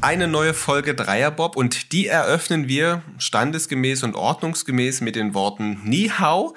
Eine 0.00 0.28
neue 0.28 0.54
Folge 0.54 0.94
Dreierbob 0.94 1.56
und 1.56 1.92
die 1.92 2.06
eröffnen 2.06 2.68
wir 2.68 3.02
standesgemäß 3.18 4.02
und 4.02 4.14
ordnungsgemäß 4.14 5.02
mit 5.02 5.14
den 5.14 5.34
Worten 5.34 5.82
Ni 5.84 6.10
Hao. 6.18 6.54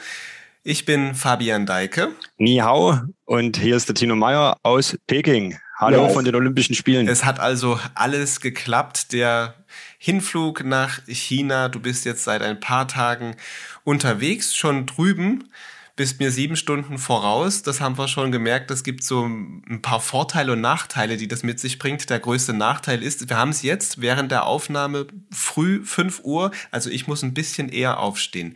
Ich 0.63 0.85
bin 0.85 1.13
Fabian 1.13 1.65
Deike. 1.65 2.13
Ni 2.37 2.59
Hao 2.59 3.01
und 3.25 3.57
hier 3.57 3.75
ist 3.75 3.89
der 3.89 3.95
Tino 3.95 4.15
Meyer 4.15 4.55
aus 4.63 4.97
Peking. 5.07 5.57
Hallo 5.75 6.03
ja, 6.03 6.09
von 6.09 6.23
den 6.23 6.35
Olympischen 6.35 6.73
Spielen. 6.73 7.09
Es 7.09 7.25
hat 7.25 7.41
also 7.41 7.77
alles 7.93 8.39
geklappt. 8.39 9.11
Der 9.11 9.55
Hinflug 9.97 10.63
nach 10.63 11.01
China, 11.07 11.67
du 11.67 11.81
bist 11.81 12.05
jetzt 12.05 12.23
seit 12.23 12.41
ein 12.41 12.61
paar 12.61 12.87
Tagen 12.87 13.35
unterwegs, 13.83 14.55
schon 14.55 14.85
drüben 14.85 15.49
bist 15.97 16.19
mir 16.19 16.31
sieben 16.31 16.55
Stunden 16.55 16.99
voraus. 16.99 17.63
Das 17.63 17.81
haben 17.81 17.97
wir 17.97 18.07
schon 18.07 18.31
gemerkt. 18.31 18.69
Es 18.69 18.83
gibt 18.83 19.03
so 19.03 19.25
ein 19.25 19.81
paar 19.81 19.99
Vorteile 19.99 20.53
und 20.53 20.61
Nachteile, 20.61 21.17
die 21.17 21.27
das 21.27 21.41
mit 21.41 21.59
sich 21.59 21.79
bringt. 21.79 22.09
Der 22.09 22.19
größte 22.19 22.53
Nachteil 22.53 23.01
ist, 23.01 23.29
wir 23.29 23.37
haben 23.37 23.49
es 23.49 23.63
jetzt 23.63 23.99
während 23.99 24.31
der 24.31 24.45
Aufnahme 24.45 25.07
früh 25.31 25.83
5 25.83 26.21
Uhr. 26.23 26.51
Also 26.69 26.91
ich 26.91 27.07
muss 27.07 27.23
ein 27.23 27.33
bisschen 27.33 27.67
eher 27.67 27.99
aufstehen. 27.99 28.55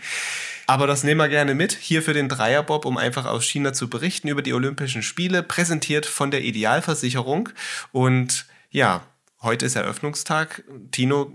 Aber 0.68 0.86
das 0.86 1.04
nehmen 1.04 1.20
wir 1.20 1.30
gerne 1.30 1.56
mit, 1.56 1.74
hier 1.74 2.04
für 2.04 2.14
den 2.14 2.30
Dreierbob, 2.30 2.86
um 2.86 2.98
einfach 2.98 3.26
aus 3.26 3.44
China 3.44 3.74
zu 3.74 3.90
berichten 3.90 4.28
über 4.28 4.44
die 4.44 4.54
Olympischen 4.54 5.02
Spiele, 5.02 5.42
präsentiert 5.42 6.06
von 6.06 6.30
der 6.30 6.44
Idealversicherung. 6.44 7.50
Und 7.92 8.46
ja, 8.70 9.04
heute 9.42 9.66
ist 9.66 9.76
Eröffnungstag. 9.76 10.64
Tino, 10.92 11.34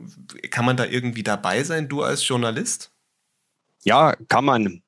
kann 0.51 0.65
man 0.65 0.77
da 0.77 0.84
irgendwie 0.84 1.24
dabei 1.24 1.65
sein, 1.65 1.88
du 1.88 2.04
als 2.04 2.27
Journalist? 2.27 2.93
Ja, 3.82 4.15
kann 4.29 4.45
man. 4.45 4.82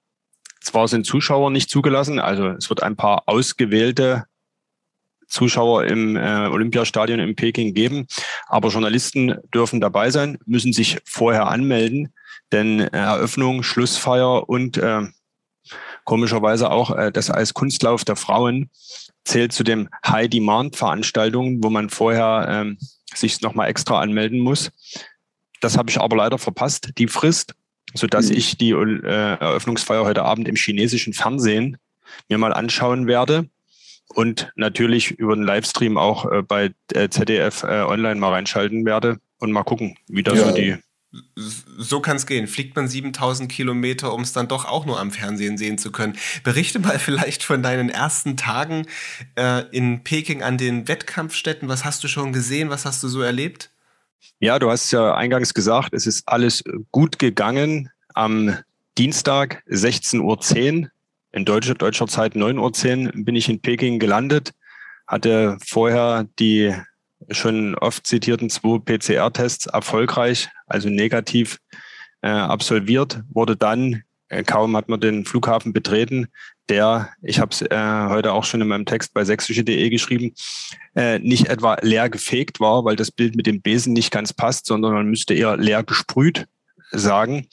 Zwar 0.61 0.89
sind 0.89 1.07
Zuschauer 1.07 1.51
nicht 1.51 1.71
zugelassen, 1.71 2.19
also 2.19 2.49
es 2.49 2.69
wird 2.69 2.83
ein 2.83 2.97
paar 2.97 3.25
ausgewählte 3.27 4.25
Zuschauer 5.29 5.85
im 5.85 6.17
äh, 6.17 6.47
Olympiastadion 6.47 7.21
in 7.21 7.37
Peking 7.37 7.75
geben, 7.75 8.07
aber 8.47 8.71
Journalisten 8.71 9.37
dürfen 9.55 9.81
dabei 9.81 10.11
sein, 10.11 10.39
müssen 10.47 10.73
sich 10.73 10.99
vorher 11.05 11.49
anmelden, 11.49 12.13
denn 12.51 12.81
Eröffnung, 12.81 13.63
Schlussfeier 13.63 14.49
und 14.49 14.79
äh, 14.79 15.03
komischerweise 16.05 16.71
auch 16.71 16.97
äh, 16.97 17.13
das 17.13 17.31
als 17.31 17.53
Kunstlauf 17.53 18.05
der 18.05 18.17
Frauen 18.17 18.71
zählt 19.25 19.53
zu 19.53 19.63
den 19.63 19.91
High-Demand-Veranstaltungen, 20.07 21.63
wo 21.63 21.69
man 21.69 21.91
vorher 21.91 22.47
ähm, 22.49 22.79
sich 23.15 23.43
nochmal 23.43 23.69
extra 23.69 24.01
anmelden 24.01 24.41
muss. 24.41 24.71
Das 25.61 25.77
habe 25.77 25.91
ich 25.91 26.01
aber 26.01 26.17
leider 26.17 26.39
verpasst, 26.39 26.93
die 26.97 27.09
Frist 27.09 27.55
so 27.95 28.07
dass 28.07 28.31
mhm. 28.31 28.37
ich 28.37 28.59
die 28.59 28.71
äh, 28.71 29.37
Eröffnungsfeier 29.41 30.05
heute 30.05 30.25
Abend 30.25 30.49
im 30.49 30.57
chinesischen 30.57 31.13
Fernsehen 31.13 31.79
mir 32.29 32.39
mal 32.39 32.53
anschauen 32.53 33.07
werde 33.07 33.49
und 34.09 34.51
natürlich 34.57 35.13
über 35.13 35.35
den 35.35 35.45
Livestream 35.45 35.99
auch 35.99 36.31
äh, 36.31 36.43
bei 36.43 36.73
äh, 36.95 37.09
ZDF 37.09 37.63
äh, 37.63 37.83
online 37.83 38.17
mal 38.17 38.33
reinschalten 38.33 38.85
werde 38.85 39.19
und 39.39 39.53
mal 39.53 39.65
gucken, 39.65 39.97
wie 40.09 40.23
das 40.23 40.39
ja. 40.39 40.49
so 40.49 40.55
die 40.55 40.77
so 41.45 42.01
kann 42.01 42.17
es 42.17 42.27
gehen. 42.27 42.47
Fliegt 42.47 42.77
man 42.77 42.87
7000 42.87 43.51
Kilometer, 43.51 44.13
um 44.13 44.21
es 44.21 44.35
dann 44.35 44.47
doch 44.47 44.67
auch 44.67 44.85
nur 44.85 45.01
am 45.01 45.11
Fernsehen 45.11 45.57
sehen 45.57 45.79
zu 45.79 45.91
können. 45.91 46.19
Berichte 46.45 46.79
mal 46.81 46.99
vielleicht 46.99 47.43
von 47.43 47.63
deinen 47.63 47.89
ersten 47.89 48.37
Tagen 48.37 48.87
äh, 49.37 49.65
in 49.71 50.05
Peking 50.05 50.43
an 50.43 50.59
den 50.59 50.87
Wettkampfstätten. 50.87 51.69
Was 51.69 51.85
hast 51.85 52.05
du 52.05 52.09
schon 52.09 52.33
gesehen? 52.33 52.69
Was 52.69 52.85
hast 52.85 53.03
du 53.03 53.09
so 53.09 53.23
erlebt? 53.23 53.71
Ja, 54.41 54.59
du 54.59 54.71
hast 54.71 54.91
ja 54.93 55.15
eingangs 55.15 55.55
gesagt, 55.55 55.93
es 55.93 56.07
ist 56.07 56.29
alles 56.29 56.63
gut 56.91 57.19
gegangen. 57.19 57.91
Am 58.15 58.57
Dienstag 58.97 59.63
16.10 59.69 60.83
Uhr, 60.83 60.91
in 61.33 61.45
deutscher, 61.45 61.75
deutscher 61.75 62.07
Zeit 62.07 62.35
9.10 62.35 63.07
Uhr, 63.07 63.25
bin 63.25 63.37
ich 63.37 63.49
in 63.49 63.61
Peking 63.61 63.99
gelandet, 63.99 64.53
hatte 65.07 65.59
vorher 65.65 66.27
die 66.39 66.75
schon 67.31 67.75
oft 67.77 68.07
zitierten 68.07 68.51
zwei 68.51 68.79
PCR-Tests 68.79 69.67
erfolgreich, 69.67 70.49
also 70.67 70.89
negativ 70.89 71.59
äh, 72.23 72.29
absolviert, 72.29 73.23
wurde 73.29 73.57
dann, 73.57 73.93
äh, 73.93 74.01
kaum 74.47 74.77
hat 74.77 74.89
man 74.89 75.01
den 75.01 75.25
Flughafen 75.25 75.73
betreten, 75.73 76.29
der, 76.69 77.11
ich 77.23 77.41
habe 77.41 77.51
es 77.53 77.63
äh, 77.63 78.09
heute 78.09 78.33
auch 78.33 78.45
schon 78.45 78.61
in 78.61 78.69
meinem 78.69 78.87
Text 78.87 79.15
bei 79.15 79.25
sächsische.de 79.25 79.89
geschrieben, 79.89 80.35
äh, 80.95 81.19
nicht 81.19 81.49
etwa 81.49 81.79
leer 81.81 82.11
gefegt 82.11 82.61
war, 82.61 82.85
weil 82.85 82.97
das 82.97 83.11
Bild 83.11 83.37
mit 83.37 83.47
dem 83.47 83.63
Besen 83.63 83.93
nicht 83.93 84.11
ganz 84.11 84.33
passt, 84.33 84.67
sondern 84.67 84.93
man 84.93 85.07
müsste 85.07 85.35
eher 85.35 85.57
leer 85.57 85.83
gesprüht 85.83 86.47
sagen. 86.91 87.47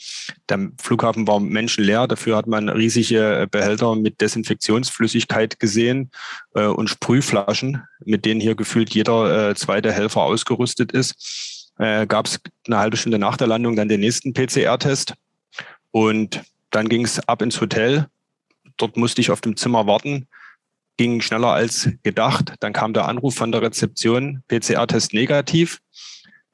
Der 0.50 0.72
Flughafen 0.80 1.28
war 1.28 1.40
menschenleer, 1.40 2.08
dafür 2.08 2.38
hat 2.38 2.47
man 2.47 2.69
riesige 2.69 3.47
Behälter 3.52 3.96
mit 3.96 4.22
Desinfektionsflüssigkeit 4.22 5.59
gesehen 5.59 6.12
äh, 6.53 6.66
und 6.66 6.90
Sprühflaschen, 6.90 7.84
mit 8.03 8.25
denen 8.25 8.40
hier 8.40 8.56
gefühlt 8.56 8.94
jeder 8.94 9.50
äh, 9.50 9.56
zweite 9.56 9.91
Helfer 9.91 10.22
ausgerüstet 10.22 10.91
ist. 10.91 11.72
Äh, 11.78 12.08
Gab 12.08 12.28
es 12.28 12.40
eine 12.68 12.78
halbe 12.78 12.97
Stunde 12.97 13.19
nach 13.19 13.38
der 13.38 13.47
Landung 13.47 13.75
dann 13.75 13.90
den 13.90 14.00
nächsten 14.00 14.34
PCR-Test 14.34 15.14
und 15.91 16.41
dann 16.75 16.90
ging 16.90 17.06
es 17.06 17.19
ab 17.28 17.41
ins 17.41 17.59
Hotel 17.62 18.08
Dort 18.78 18.97
musste 18.97 19.22
ich 19.22 19.31
auf 19.31 19.41
dem 19.41 19.56
Zimmer 19.56 19.88
warten, 19.88 20.28
ging 20.97 21.22
schneller 21.22 21.50
als 21.50 21.90
gedacht. 22.03 22.53
Dann 22.59 22.74
kam 22.74 22.94
der 22.94 23.08
Anruf 23.08 23.36
von 23.36 23.52
der 23.52 23.62
Rezeption, 23.62 24.44
PCR-Test 24.47 25.14
negativ. 25.14 25.80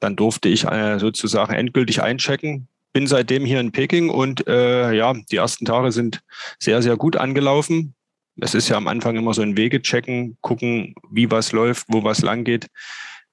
Dann 0.00 0.16
durfte 0.16 0.48
ich 0.48 0.64
äh, 0.64 0.98
sozusagen 0.98 1.54
endgültig 1.54 2.02
einchecken. 2.02 2.68
Bin 2.92 3.06
seitdem 3.06 3.44
hier 3.44 3.60
in 3.60 3.72
Peking 3.72 4.10
und 4.10 4.46
äh, 4.46 4.92
ja, 4.92 5.14
die 5.30 5.36
ersten 5.36 5.64
Tage 5.64 5.92
sind 5.92 6.22
sehr, 6.58 6.82
sehr 6.82 6.96
gut 6.96 7.16
angelaufen. 7.16 7.94
Es 8.40 8.54
ist 8.54 8.68
ja 8.68 8.76
am 8.76 8.88
Anfang 8.88 9.16
immer 9.16 9.34
so 9.34 9.42
ein 9.42 9.56
Wege 9.56 9.80
checken, 9.80 10.36
gucken, 10.40 10.94
wie 11.10 11.30
was 11.30 11.52
läuft, 11.52 11.86
wo 11.88 12.04
was 12.04 12.22
lang 12.22 12.44
geht, 12.44 12.68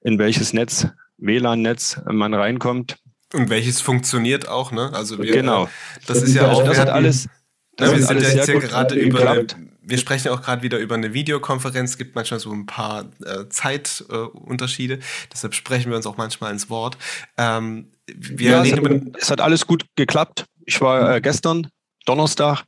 in 0.02 0.18
welches 0.18 0.52
Netz, 0.52 0.88
WLAN-Netz 1.18 2.00
man 2.06 2.32
reinkommt. 2.32 2.96
Und 3.32 3.48
welches 3.48 3.80
funktioniert 3.80 4.48
auch, 4.48 4.72
ne? 4.72 4.90
Also 4.92 5.18
wir, 5.18 5.32
genau. 5.32 5.68
Das 6.06 6.22
ist 6.22 6.34
ja 6.34 6.50
auch. 6.50 6.64
Das 6.64 6.78
hat 6.78 6.88
alles 6.88 7.28
ja, 7.80 7.96
wir 7.96 8.06
sind 8.06 8.22
ja 8.22 8.28
jetzt 8.28 8.46
hier 8.46 8.60
gerade 8.60 8.94
über. 8.94 9.44
Wir 9.82 9.98
sprechen 9.98 10.28
auch 10.28 10.42
gerade 10.42 10.62
wieder 10.62 10.78
über 10.78 10.94
eine 10.94 11.14
Videokonferenz. 11.14 11.90
Es 11.90 11.98
gibt 11.98 12.14
manchmal 12.14 12.38
so 12.38 12.52
ein 12.52 12.66
paar 12.66 13.06
äh, 13.24 13.48
Zeitunterschiede. 13.48 14.94
Äh, 14.94 15.00
Deshalb 15.32 15.54
sprechen 15.54 15.90
wir 15.90 15.96
uns 15.96 16.06
auch 16.06 16.16
manchmal 16.16 16.52
ins 16.52 16.70
Wort. 16.70 16.96
Ähm, 17.36 17.90
wir 18.06 18.50
ja, 18.50 18.62
es, 18.62 18.72
hat, 18.72 18.82
es 19.18 19.30
hat 19.30 19.40
alles 19.40 19.66
gut 19.66 19.86
geklappt. 19.96 20.44
Ich 20.64 20.80
war 20.80 21.16
äh, 21.16 21.20
gestern, 21.20 21.68
Donnerstag, 22.06 22.64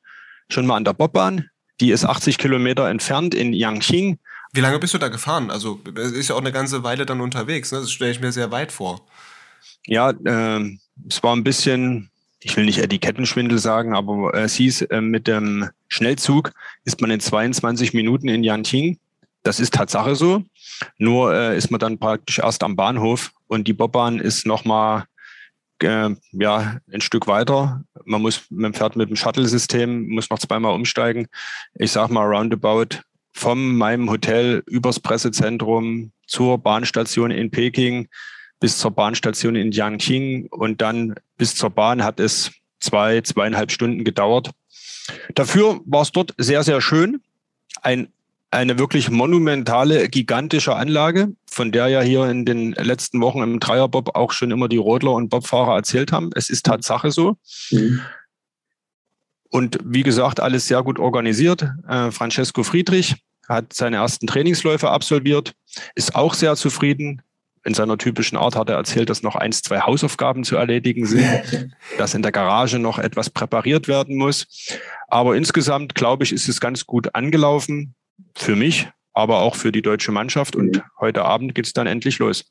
schon 0.49 0.67
mal 0.67 0.77
an 0.77 0.85
der 0.85 0.95
Bobbahn. 0.95 1.49
Die 1.81 1.93
ist 1.93 2.05
80 2.05 2.39
Kilometer 2.39 2.89
entfernt 2.89 3.35
in 3.35 3.53
Yangqing. 3.53 4.19
Wie 4.53 4.61
lange 4.61 4.79
bist 4.81 4.95
du 4.95 4.99
da 4.99 5.09
gefahren? 5.09 5.51
Also, 5.51 5.81
es 5.95 6.13
ist 6.13 6.29
ja 6.29 6.35
auch 6.35 6.41
eine 6.41 6.53
ganze 6.53 6.83
Weile 6.83 7.07
dann 7.07 7.21
unterwegs. 7.21 7.71
Ne? 7.71 7.81
Das 7.81 7.93
stelle 7.93 8.11
ich 8.11 8.21
mir 8.21 8.33
sehr 8.33 8.51
weit 8.51 8.73
vor. 8.73 9.07
Ja, 9.87 10.11
äh, 10.11 10.79
es 11.09 11.23
war 11.23 11.35
ein 11.35 11.45
bisschen 11.45 12.11
ich 12.45 12.57
will 12.57 12.65
nicht 12.65 12.79
Etikettenschwindel 12.79 13.59
sagen, 13.59 13.95
aber 13.95 14.35
es 14.35 14.55
hieß, 14.55 14.83
äh, 14.83 15.01
mit 15.01 15.27
dem 15.27 15.71
Schnellzug 15.89 16.53
ist 16.85 17.01
man 17.01 17.11
in 17.11 17.21
22 17.21 17.95
Minuten 17.95 18.29
in 18.29 18.43
Yanqing. 18.43 18.99
Das 19.43 19.61
ist 19.61 19.75
Tatsache 19.75 20.15
so. 20.15 20.45
Nur 20.99 21.35
äh, 21.35 21.57
ist 21.57 21.71
man 21.71 21.81
dann 21.81 21.99
praktisch 21.99 22.39
erst 22.39 22.63
am 22.63 22.77
Bahnhof 22.77 23.33
und 23.47 23.69
die 23.69 23.73
Bobbahn 23.73 24.19
ist 24.19 24.47
nochmal 24.47 25.05
äh, 25.81 26.11
ja, 26.33 26.79
ein 26.93 27.01
Stück 27.01 27.27
weiter. 27.27 27.85
Man 28.05 28.23
muss, 28.23 28.43
man 28.51 28.75
fährt 28.75 28.97
mit 28.97 29.09
dem 29.09 29.17
Shuttle-System, 29.17 30.09
muss 30.09 30.31
noch 30.31 30.39
zweimal 30.39 30.75
umsteigen. 30.75 31.27
Ich 31.75 31.93
sag 31.93 32.11
mal 32.11 32.25
roundabout 32.27 33.01
vom 33.33 33.77
meinem 33.77 34.11
Hotel 34.11 34.63
übers 34.67 35.01
Pressezentrum 35.01 36.13
zur 36.27 36.59
Bahnstation 36.59 37.31
in 37.31 37.51
Peking 37.51 38.09
bis 38.63 38.79
zur 38.79 38.93
Bahnstation 38.93 39.57
in 39.57 39.73
Jiangqing 39.73 40.47
und 40.47 40.81
dann 40.81 41.17
bis 41.37 41.57
zur 41.57 41.69
Bahn 41.69 42.05
hat 42.05 42.21
es 42.21 42.53
zwei, 42.79 43.21
zweieinhalb 43.21 43.73
Stunden 43.73 44.05
gedauert. 44.05 44.53
Dafür 45.35 45.81
war 45.85 46.03
es 46.03 46.13
dort 46.13 46.33
sehr, 46.39 46.63
sehr 46.63 46.81
schön. 46.81 47.21
Ein, 47.83 48.07
eine 48.53 48.79
wirklich 48.79 49.11
monumentale, 49.11 50.09
gigantische 50.09 50.77
Anlage, 50.77 51.33
von 51.45 51.73
der 51.73 51.89
ja 51.89 52.03
hier 52.03 52.31
in 52.31 52.45
den 52.45 52.71
letzten 52.75 53.21
Wochen 53.21 53.43
im 53.43 53.59
Dreierbob 53.59 54.15
auch 54.15 54.31
schon 54.31 54.53
immer 54.53 54.69
die 54.69 54.77
Rodler 54.77 55.11
und 55.11 55.29
Bobfahrer 55.29 55.75
erzählt 55.75 56.13
haben. 56.13 56.31
Es 56.37 56.49
ist 56.49 56.65
Tatsache 56.65 57.11
so. 57.11 57.37
Mhm. 57.73 58.01
Und 59.49 59.81
wie 59.85 60.05
gesagt, 60.05 60.39
alles 60.39 60.69
sehr 60.69 60.85
gut 60.85 61.01
organisiert. 61.01 61.67
Äh, 61.89 62.13
Francesco 62.13 62.63
Friedrich 62.63 63.17
hat 63.49 63.73
seine 63.73 63.97
ersten 63.97 64.29
Trainingsläufe 64.29 64.89
absolviert, 64.89 65.53
ist 65.97 66.15
auch 66.15 66.35
sehr 66.35 66.55
zufrieden, 66.55 67.23
in 67.65 67.75
seiner 67.75 67.97
typischen 67.97 68.37
Art 68.37 68.57
hat 68.57 68.69
er 68.69 68.77
erzählt, 68.77 69.09
dass 69.09 69.23
noch 69.23 69.37
eins, 69.37 69.63
zwei 69.63 69.81
Hausaufgaben 69.81 70.45
zu 70.45 70.57
erledigen 70.57 71.07
sind, 71.07 71.75
dass 71.99 72.15
in 72.15 72.23
der 72.23 72.33
Garage 72.33 72.79
noch 72.79 72.99
etwas 72.99 73.31
präpariert 73.31 73.89
werden 73.89 74.17
muss. 74.17 74.47
Aber 75.09 75.37
insgesamt, 75.37 75.95
glaube 75.95 76.25
ich, 76.25 76.33
ist 76.33 76.49
es 76.49 76.61
ganz 76.61 76.87
gut 76.87 77.15
angelaufen 77.15 77.95
für 78.35 78.57
mich, 78.57 78.89
aber 79.15 79.41
auch 79.41 79.55
für 79.55 79.71
die 79.71 79.83
deutsche 79.83 80.11
Mannschaft. 80.11 80.57
Und 80.57 80.83
heute 80.99 81.25
Abend 81.25 81.55
geht 81.55 81.67
es 81.67 81.73
dann 81.73 81.87
endlich 81.87 82.19
los. 82.19 82.45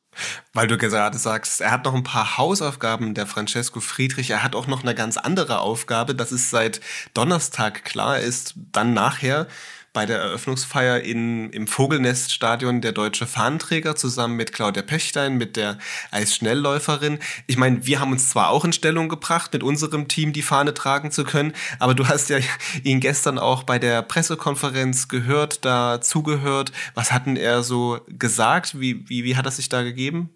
Weil 0.54 0.68
du 0.68 0.78
gerade 0.78 1.18
sagst, 1.18 1.60
er 1.60 1.72
hat 1.72 1.86
noch 1.86 1.94
ein 1.94 2.04
paar 2.04 2.38
Hausaufgaben, 2.38 3.14
der 3.14 3.28
Francesco 3.28 3.82
Friedrich. 3.82 4.30
Er 4.30 4.44
hat 4.44 4.56
auch 4.56 4.68
noch 4.68 4.84
eine 4.84 4.96
ganz 4.96 5.18
andere 5.18 5.60
Aufgabe, 5.60 6.16
dass 6.16 6.32
es 6.32 6.50
seit 6.50 6.80
Donnerstag 7.14 7.84
klar 7.84 8.20
ist, 8.20 8.54
dann 8.72 8.94
nachher 8.94 9.48
bei 9.94 10.06
der 10.06 10.20
Eröffnungsfeier 10.20 11.02
in, 11.02 11.50
im 11.50 11.68
Vogelneststadion 11.68 12.80
der 12.80 12.94
deutsche 12.94 13.28
Fahnenträger 13.28 13.96
zusammen 13.96 14.38
mit 14.38 14.54
Claudia 14.54 14.84
Pechstein, 14.84 15.38
mit 15.38 15.58
der 15.58 15.78
Eisschnellläuferin. 16.12 17.20
Ich 17.48 17.58
meine, 17.58 17.86
wir 17.86 18.00
haben 18.00 18.14
uns 18.14 18.30
zwar 18.30 18.50
auch 18.50 18.64
in 18.64 18.72
Stellung 18.72 19.10
gebracht, 19.10 19.52
mit 19.52 19.64
unserem 19.64 20.08
Team 20.08 20.32
die 20.32 20.42
Fahne 20.42 20.74
tragen 20.74 21.12
zu 21.12 21.26
können, 21.26 21.54
aber 21.80 21.94
du 21.94 22.08
hast 22.08 22.30
ja 22.30 22.38
ihn 22.84 23.02
gestern 23.02 23.38
auch 23.38 23.64
bei 23.64 23.80
der 23.80 24.02
Pressekonferenz 24.02 25.10
gehört, 25.10 25.66
da 25.66 26.00
zugehört. 26.00 26.72
Was 26.96 27.12
hat 27.12 27.26
denn 27.26 27.36
er 27.36 27.64
so 27.64 28.00
gesagt? 28.08 28.80
Wie, 28.80 29.10
wie, 29.10 29.26
wie 29.26 29.36
hat 29.36 29.46
er 29.46 29.52
sich 29.52 29.68
da 29.68 29.84
gegeben? 29.84 30.30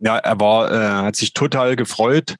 Ja, 0.00 0.18
er 0.18 0.38
war, 0.38 0.70
äh, 0.70 1.06
hat 1.06 1.16
sich 1.16 1.32
total 1.32 1.76
gefreut, 1.76 2.34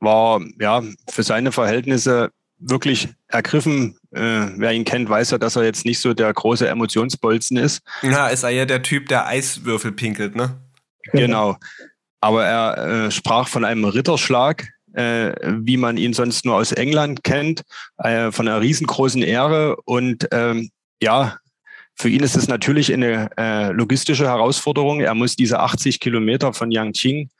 war 0.00 0.42
ja 0.60 0.82
für 1.08 1.22
seine 1.22 1.50
Verhältnisse 1.50 2.30
wirklich 2.58 3.08
ergriffen. 3.28 3.98
Äh, 4.12 4.48
wer 4.56 4.72
ihn 4.72 4.84
kennt, 4.84 5.08
weiß 5.08 5.32
ja, 5.32 5.38
dass 5.38 5.56
er 5.56 5.64
jetzt 5.64 5.84
nicht 5.84 6.00
so 6.00 6.14
der 6.14 6.32
große 6.32 6.68
Emotionsbolzen 6.68 7.56
ist. 7.56 7.82
Ja, 8.02 8.28
ist 8.28 8.42
er 8.42 8.50
ja 8.50 8.64
der 8.64 8.82
Typ, 8.82 9.08
der 9.08 9.26
Eiswürfel 9.26 9.92
pinkelt, 9.92 10.36
ne? 10.36 10.60
Genau. 11.12 11.56
Aber 12.20 12.44
er 12.44 13.06
äh, 13.06 13.10
sprach 13.10 13.48
von 13.48 13.64
einem 13.64 13.84
Ritterschlag, 13.84 14.68
äh, 14.94 15.32
wie 15.44 15.76
man 15.76 15.96
ihn 15.96 16.14
sonst 16.14 16.44
nur 16.44 16.56
aus 16.56 16.72
England 16.72 17.22
kennt, 17.22 17.62
äh, 17.98 18.32
von 18.32 18.48
einer 18.48 18.60
riesengroßen 18.60 19.22
Ehre. 19.22 19.76
Und 19.84 20.26
ähm, 20.32 20.70
ja, 21.00 21.36
für 21.94 22.08
ihn 22.08 22.22
ist 22.22 22.36
es 22.36 22.48
natürlich 22.48 22.92
eine 22.92 23.30
äh, 23.38 23.70
logistische 23.72 24.26
Herausforderung. 24.26 25.00
Er 25.00 25.14
muss 25.14 25.36
diese 25.36 25.60
80 25.60 26.00
Kilometer 26.00 26.52
von 26.52 26.70
Yangqing 26.70 27.30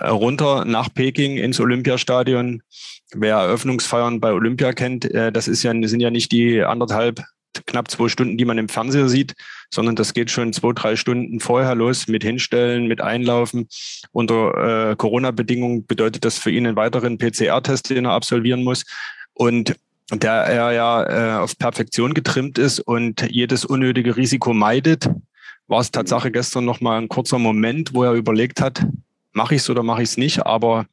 runter 0.00 0.64
nach 0.64 0.92
Peking 0.92 1.36
ins 1.36 1.60
Olympiastadion. 1.60 2.62
Wer 3.14 3.36
Eröffnungsfeiern 3.36 4.20
bei 4.20 4.32
Olympia 4.32 4.72
kennt, 4.72 5.04
äh, 5.06 5.32
das 5.32 5.48
ist 5.48 5.62
ja, 5.62 5.72
sind 5.88 6.00
ja 6.00 6.10
nicht 6.10 6.30
die 6.32 6.62
anderthalb, 6.62 7.22
knapp 7.66 7.90
zwei 7.90 8.08
Stunden, 8.08 8.36
die 8.36 8.44
man 8.44 8.58
im 8.58 8.68
Fernseher 8.68 9.08
sieht, 9.08 9.34
sondern 9.70 9.96
das 9.96 10.14
geht 10.14 10.30
schon 10.30 10.52
zwei, 10.52 10.72
drei 10.72 10.96
Stunden 10.96 11.40
vorher 11.40 11.74
los 11.74 12.06
mit 12.06 12.22
Hinstellen, 12.22 12.86
mit 12.86 13.00
Einlaufen. 13.00 13.68
Unter 14.12 14.90
äh, 14.90 14.96
Corona-Bedingungen 14.96 15.86
bedeutet 15.86 16.24
das 16.24 16.38
für 16.38 16.50
ihn 16.50 16.66
einen 16.66 16.76
weiteren 16.76 17.18
PCR-Test, 17.18 17.90
den 17.90 18.04
er 18.04 18.12
absolvieren 18.12 18.62
muss. 18.62 18.84
Und 19.34 19.74
der 20.12 20.32
er 20.32 20.72
ja 20.72 21.36
äh, 21.36 21.38
auf 21.38 21.58
Perfektion 21.58 22.14
getrimmt 22.14 22.58
ist 22.58 22.80
und 22.80 23.28
jedes 23.30 23.64
unnötige 23.64 24.16
Risiko 24.16 24.54
meidet, 24.54 25.10
war 25.66 25.80
es 25.80 25.90
Tatsache 25.90 26.30
gestern 26.30 26.64
noch 26.64 26.80
mal 26.80 26.98
ein 26.98 27.08
kurzer 27.08 27.38
Moment, 27.38 27.92
wo 27.92 28.04
er 28.04 28.12
überlegt 28.12 28.60
hat, 28.60 28.86
mache 29.38 29.54
ich 29.54 29.62
es 29.62 29.70
oder 29.70 29.82
mache 29.82 30.02
ich 30.02 30.10
es 30.10 30.16
nicht. 30.18 30.44
Aber 30.44 30.86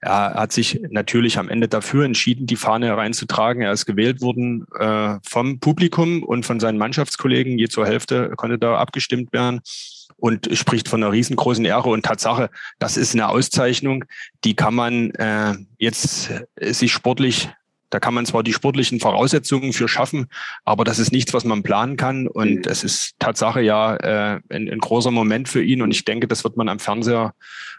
er 0.00 0.34
hat 0.34 0.52
sich 0.52 0.80
natürlich 0.90 1.38
am 1.38 1.48
Ende 1.48 1.66
dafür 1.66 2.04
entschieden, 2.04 2.46
die 2.46 2.56
Fahne 2.56 2.96
reinzutragen. 2.96 3.62
Er 3.62 3.72
ist 3.72 3.86
gewählt 3.86 4.20
worden 4.20 4.66
äh, 4.78 5.18
vom 5.26 5.58
Publikum 5.58 6.22
und 6.22 6.46
von 6.46 6.60
seinen 6.60 6.78
Mannschaftskollegen. 6.78 7.58
Je 7.58 7.68
zur 7.68 7.86
Hälfte 7.86 8.30
konnte 8.36 8.58
da 8.58 8.76
abgestimmt 8.76 9.32
werden 9.32 9.60
und 10.16 10.48
spricht 10.52 10.88
von 10.88 11.02
einer 11.02 11.12
riesengroßen 11.12 11.64
Ehre 11.64 11.88
und 11.88 12.04
Tatsache. 12.04 12.50
Das 12.78 12.96
ist 12.96 13.14
eine 13.14 13.28
Auszeichnung, 13.28 14.04
die 14.44 14.54
kann 14.54 14.74
man 14.74 15.10
äh, 15.12 15.54
jetzt 15.78 16.30
äh, 16.56 16.72
sich 16.72 16.92
sportlich 16.92 17.48
da 17.90 18.00
kann 18.00 18.14
man 18.14 18.24
zwar 18.24 18.42
die 18.42 18.52
sportlichen 18.52 19.00
Voraussetzungen 19.00 19.72
für 19.72 19.88
schaffen, 19.88 20.28
aber 20.64 20.84
das 20.84 20.98
ist 20.98 21.12
nichts, 21.12 21.34
was 21.34 21.44
man 21.44 21.62
planen 21.62 21.96
kann. 21.96 22.26
Und 22.28 22.66
mhm. 22.66 22.70
es 22.70 22.84
ist 22.84 23.14
Tatsache 23.18 23.60
ja 23.60 23.96
äh, 23.96 24.40
ein, 24.48 24.68
ein 24.70 24.78
großer 24.78 25.10
Moment 25.10 25.48
für 25.48 25.62
ihn. 25.62 25.82
Und 25.82 25.90
ich 25.90 26.04
denke, 26.04 26.28
das 26.28 26.44
wird 26.44 26.56
man 26.56 26.68
am 26.68 26.78
Fernseher 26.78 27.34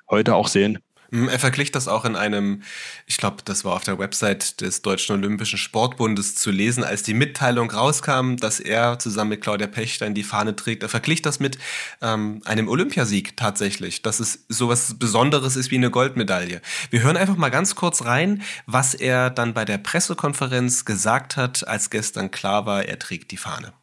heute 0.09 0.35
auch 0.35 0.47
sehen. 0.47 0.79
Hm, 1.11 1.27
er 1.27 1.39
verglich 1.39 1.71
das 1.71 1.89
auch 1.89 2.05
in 2.05 2.15
einem, 2.15 2.63
ich 3.05 3.17
glaube, 3.17 3.37
das 3.43 3.65
war 3.65 3.73
auf 3.73 3.83
der 3.83 3.99
Website 3.99 4.61
des 4.61 4.81
Deutschen 4.81 5.17
Olympischen 5.17 5.57
Sportbundes 5.57 6.35
zu 6.35 6.51
lesen, 6.51 6.85
als 6.85 7.03
die 7.03 7.13
Mitteilung 7.13 7.69
rauskam, 7.69 8.37
dass 8.37 8.61
er 8.61 8.97
zusammen 8.97 9.31
mit 9.31 9.41
Claudia 9.41 9.67
Pechstein 9.67 10.13
die 10.13 10.23
Fahne 10.23 10.55
trägt. 10.55 10.83
Er 10.83 10.89
verglich 10.89 11.21
das 11.21 11.41
mit 11.41 11.57
ähm, 12.01 12.41
einem 12.45 12.69
Olympiasieg 12.69 13.35
tatsächlich, 13.35 14.01
dass 14.01 14.21
es 14.21 14.45
sowas 14.47 14.95
Besonderes 14.97 15.57
ist 15.57 15.69
wie 15.69 15.75
eine 15.75 15.91
Goldmedaille. 15.91 16.61
Wir 16.91 17.03
hören 17.03 17.17
einfach 17.17 17.35
mal 17.35 17.49
ganz 17.49 17.75
kurz 17.75 18.05
rein, 18.05 18.41
was 18.65 18.93
er 18.93 19.29
dann 19.29 19.53
bei 19.53 19.65
der 19.65 19.79
Pressekonferenz 19.79 20.85
gesagt 20.85 21.35
hat, 21.35 21.67
als 21.67 21.89
gestern 21.89 22.31
klar 22.31 22.65
war, 22.65 22.85
er 22.85 22.99
trägt 22.99 23.31
die 23.31 23.37
Fahne. 23.37 23.73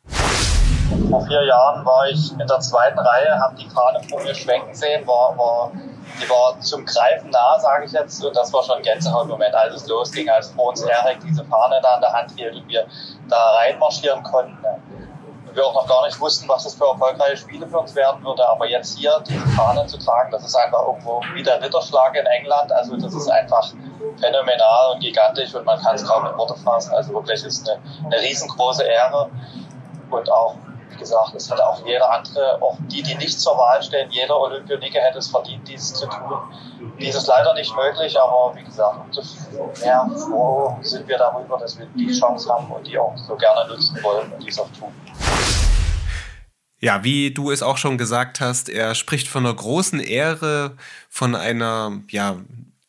Vor 1.10 1.26
vier 1.26 1.44
Jahren 1.44 1.84
war 1.84 2.08
ich 2.08 2.32
in 2.32 2.46
der 2.46 2.60
zweiten 2.60 2.98
Reihe, 2.98 3.38
habe 3.40 3.54
die 3.56 3.68
Fahne 3.68 4.00
vor 4.08 4.22
mir 4.22 4.34
schwenken 4.34 4.74
sehen, 4.74 5.06
war, 5.06 5.36
war 5.36 5.70
die 6.20 6.28
war 6.28 6.58
zum 6.60 6.84
Greifen 6.84 7.30
nah, 7.30 7.58
sage 7.60 7.84
ich 7.84 7.92
jetzt. 7.92 8.24
Und 8.24 8.36
das 8.36 8.52
war 8.52 8.62
schon 8.62 8.76
ein 8.76 8.82
Gänsehautmoment, 8.82 9.54
als 9.54 9.74
es 9.74 9.86
losging, 9.86 10.28
als 10.28 10.50
vor 10.50 10.70
uns 10.70 10.82
Erik 10.82 11.18
diese 11.20 11.44
Fahne 11.44 11.80
da 11.82 11.96
in 11.96 12.00
der 12.00 12.12
Hand 12.12 12.32
hielt 12.36 12.54
und 12.54 12.68
wir 12.68 12.86
da 13.28 13.50
reinmarschieren 13.56 14.22
konnten. 14.22 14.56
Wir 15.52 15.64
auch 15.64 15.74
noch 15.74 15.86
gar 15.86 16.04
nicht 16.06 16.20
wussten, 16.20 16.48
was 16.48 16.64
das 16.64 16.74
für 16.74 16.86
erfolgreiche 16.86 17.36
Spiele 17.36 17.66
für 17.66 17.78
uns 17.78 17.94
werden 17.94 18.22
würde. 18.24 18.46
Aber 18.48 18.66
jetzt 18.66 18.98
hier 18.98 19.22
diese 19.26 19.46
Fahne 19.48 19.86
zu 19.86 19.98
tragen, 19.98 20.30
das 20.30 20.44
ist 20.44 20.54
einfach 20.54 20.86
irgendwo 20.86 21.20
wie 21.34 21.42
der 21.42 21.60
Ritterschlag 21.62 22.14
in 22.16 22.26
England. 22.26 22.70
Also 22.72 22.96
das 22.96 23.14
ist 23.14 23.28
einfach 23.28 23.72
phänomenal 24.18 24.94
und 24.94 25.00
gigantisch 25.00 25.54
und 25.54 25.64
man 25.64 25.80
kann 25.80 25.94
es 25.94 26.06
kaum 26.06 26.26
in 26.26 26.36
Worte 26.36 26.54
fassen. 26.54 26.94
Also 26.94 27.12
wirklich 27.12 27.42
ist 27.44 27.68
eine, 27.68 27.80
eine 28.04 28.20
riesengroße 28.20 28.84
Ehre 28.84 29.30
und 30.10 30.30
auch 30.30 30.54
gesagt, 30.98 31.34
es 31.34 31.50
hätte 31.50 31.66
auch 31.66 31.84
jeder 31.86 32.10
andere, 32.10 32.60
auch 32.60 32.76
die, 32.90 33.02
die 33.02 33.14
nicht 33.14 33.40
zur 33.40 33.56
Wahl 33.56 33.82
stehen, 33.82 34.10
jeder 34.10 34.38
Olympioniker 34.38 35.00
hätte 35.00 35.18
es 35.18 35.28
verdient, 35.28 35.66
dies 35.68 35.94
zu 35.94 36.06
tun. 36.06 36.38
Dies 36.98 37.14
ist 37.14 37.26
leider 37.26 37.54
nicht 37.54 37.74
möglich, 37.74 38.18
aber 38.18 38.54
wie 38.56 38.64
gesagt, 38.64 38.98
umso 39.04 39.22
mehr 39.80 40.10
froh 40.16 40.76
sind 40.82 41.08
wir 41.08 41.18
darüber, 41.18 41.58
dass 41.58 41.78
wir 41.78 41.86
die 41.96 42.12
Chance 42.12 42.52
haben 42.52 42.70
und 42.70 42.86
die 42.86 42.98
auch 42.98 43.16
so 43.16 43.36
gerne 43.36 43.68
nutzen 43.68 44.02
wollen 44.02 44.32
und 44.32 44.42
dies 44.42 44.58
auch 44.58 44.68
tun. 44.78 44.92
Ja, 46.80 47.02
wie 47.02 47.32
du 47.32 47.50
es 47.50 47.62
auch 47.62 47.76
schon 47.76 47.98
gesagt 47.98 48.40
hast, 48.40 48.68
er 48.68 48.94
spricht 48.94 49.26
von 49.26 49.44
einer 49.44 49.54
großen 49.54 49.98
Ehre, 49.98 50.76
von 51.08 51.34
einer, 51.34 52.00
ja, 52.08 52.36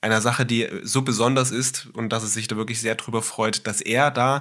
einer 0.01 0.21
Sache, 0.21 0.45
die 0.45 0.69
so 0.83 1.01
besonders 1.01 1.51
ist 1.51 1.87
und 1.93 2.09
dass 2.09 2.23
es 2.23 2.33
sich 2.33 2.47
da 2.47 2.55
wirklich 2.55 2.79
sehr 2.79 2.95
drüber 2.95 3.21
freut, 3.21 3.67
dass 3.67 3.81
er 3.81 4.11
da 4.11 4.39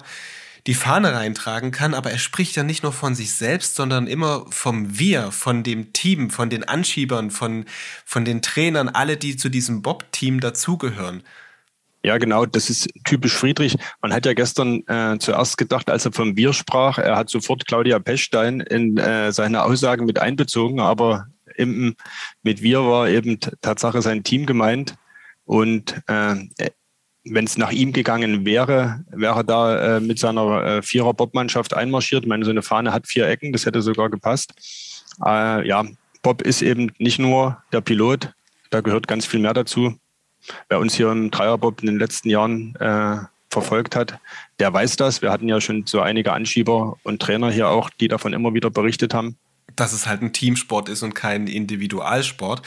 die 0.68 0.74
Fahne 0.74 1.14
reintragen 1.14 1.70
kann, 1.70 1.94
aber 1.94 2.10
er 2.10 2.18
spricht 2.18 2.54
ja 2.54 2.62
nicht 2.62 2.82
nur 2.82 2.92
von 2.92 3.14
sich 3.14 3.32
selbst, 3.32 3.74
sondern 3.74 4.06
immer 4.06 4.44
vom 4.50 4.98
Wir, 4.98 5.32
von 5.32 5.62
dem 5.62 5.94
Team, 5.94 6.28
von 6.28 6.50
den 6.50 6.62
Anschiebern, 6.62 7.30
von, 7.30 7.64
von 8.04 8.26
den 8.26 8.42
Trainern, 8.42 8.90
alle, 8.90 9.16
die 9.16 9.38
zu 9.38 9.48
diesem 9.48 9.80
Bob-Team 9.80 10.40
dazugehören. 10.40 11.22
Ja, 12.02 12.18
genau, 12.18 12.44
das 12.44 12.68
ist 12.68 12.86
typisch 13.06 13.32
Friedrich. 13.32 13.78
Man 14.02 14.12
hat 14.12 14.26
ja 14.26 14.34
gestern 14.34 14.86
äh, 14.88 15.16
zuerst 15.18 15.56
gedacht, 15.56 15.88
als 15.88 16.04
er 16.04 16.12
vom 16.12 16.36
Wir 16.36 16.52
sprach, 16.52 16.98
er 16.98 17.16
hat 17.16 17.30
sofort 17.30 17.66
Claudia 17.66 17.98
Pechstein 17.98 18.60
in 18.60 18.98
äh, 18.98 19.32
seine 19.32 19.62
Aussagen 19.62 20.04
mit 20.04 20.18
einbezogen, 20.18 20.80
aber 20.80 21.28
im, 21.56 21.96
mit 22.42 22.60
Wir 22.60 22.84
war 22.84 23.08
eben 23.08 23.40
Tatsache 23.62 24.02
sein 24.02 24.22
Team 24.22 24.44
gemeint. 24.44 24.96
Und 25.46 26.02
äh, 26.08 26.34
wenn 27.30 27.44
es 27.44 27.58
nach 27.58 27.70
ihm 27.70 27.92
gegangen 27.92 28.44
wäre, 28.44 29.04
wäre 29.10 29.40
er 29.40 29.44
da 29.44 29.96
äh, 29.96 30.00
mit 30.00 30.18
seiner 30.18 30.64
äh, 30.64 30.82
Vierer-Bob-Mannschaft 30.82 31.74
einmarschiert. 31.74 32.24
Ich 32.24 32.28
meine, 32.28 32.44
so 32.44 32.50
eine 32.50 32.62
Fahne 32.62 32.92
hat 32.92 33.06
vier 33.06 33.28
Ecken, 33.28 33.52
das 33.52 33.66
hätte 33.66 33.82
sogar 33.82 34.10
gepasst. 34.10 34.52
Äh, 35.24 35.66
ja, 35.66 35.84
Bob 36.22 36.42
ist 36.42 36.62
eben 36.62 36.92
nicht 36.98 37.18
nur 37.18 37.62
der 37.72 37.80
Pilot, 37.80 38.32
da 38.70 38.80
gehört 38.80 39.08
ganz 39.08 39.26
viel 39.26 39.40
mehr 39.40 39.54
dazu. 39.54 39.94
Wer 40.68 40.78
uns 40.78 40.94
hier 40.94 41.10
im 41.10 41.30
Dreierbob 41.30 41.80
in 41.80 41.86
den 41.86 41.98
letzten 41.98 42.30
Jahren 42.30 42.74
äh, 42.76 43.18
verfolgt 43.50 43.96
hat, 43.96 44.18
der 44.58 44.72
weiß 44.72 44.96
das. 44.96 45.22
Wir 45.22 45.30
hatten 45.30 45.48
ja 45.48 45.60
schon 45.60 45.86
so 45.86 46.00
einige 46.00 46.32
Anschieber 46.32 46.96
und 47.02 47.20
Trainer 47.20 47.50
hier 47.50 47.68
auch, 47.68 47.90
die 47.90 48.08
davon 48.08 48.32
immer 48.32 48.54
wieder 48.54 48.70
berichtet 48.70 49.14
haben. 49.14 49.36
Dass 49.74 49.92
es 49.92 50.06
halt 50.06 50.22
ein 50.22 50.32
Teamsport 50.32 50.88
ist 50.88 51.02
und 51.02 51.14
kein 51.14 51.46
Individualsport. 51.46 52.62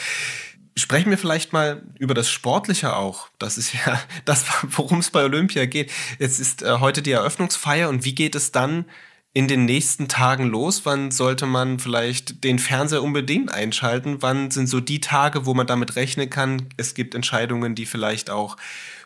Sprechen 0.78 1.10
wir 1.10 1.18
vielleicht 1.18 1.51
mal 1.51 1.84
über 2.00 2.13
das 2.13 2.30
Sportliche 2.30 2.96
auch. 2.96 3.28
Das 3.40 3.58
ist 3.58 3.74
ja 3.74 4.01
das, 4.25 4.46
worum 4.63 5.00
es 5.00 5.10
bei 5.10 5.24
Olympia 5.24 5.66
geht. 5.66 5.92
Jetzt 6.20 6.40
ist 6.40 6.63
äh, 6.63 6.80
heute 6.80 7.01
die 7.01 7.12
Eröffnungsfeier 7.12 7.90
und 7.90 8.06
wie 8.06 8.16
geht 8.16 8.36
es 8.36 8.51
dann 8.51 8.86
in 9.34 9.48
den 9.48 9.66
nächsten 9.66 10.08
Tagen 10.08 10.48
los? 10.48 10.86
Wann 10.86 11.12
sollte 11.12 11.46
man 11.46 11.80
vielleicht 11.80 12.44
den 12.44 12.60
Fernseher 12.60 13.04
unbedingt 13.04 13.54
einschalten? 13.54 14.22
Wann 14.22 14.51
sind 14.51 14.68
so 14.68 14.80
die 14.80 15.00
Tage, 15.00 15.46
wo 15.46 15.54
man 15.54 15.68
damit 15.68 15.96
rechnen 15.96 16.30
kann? 16.30 16.68
Es 16.78 16.94
gibt 16.94 17.16
Entscheidungen, 17.16 17.75
die 17.75 17.86
vielleicht 17.86 18.30
auch 18.30 18.58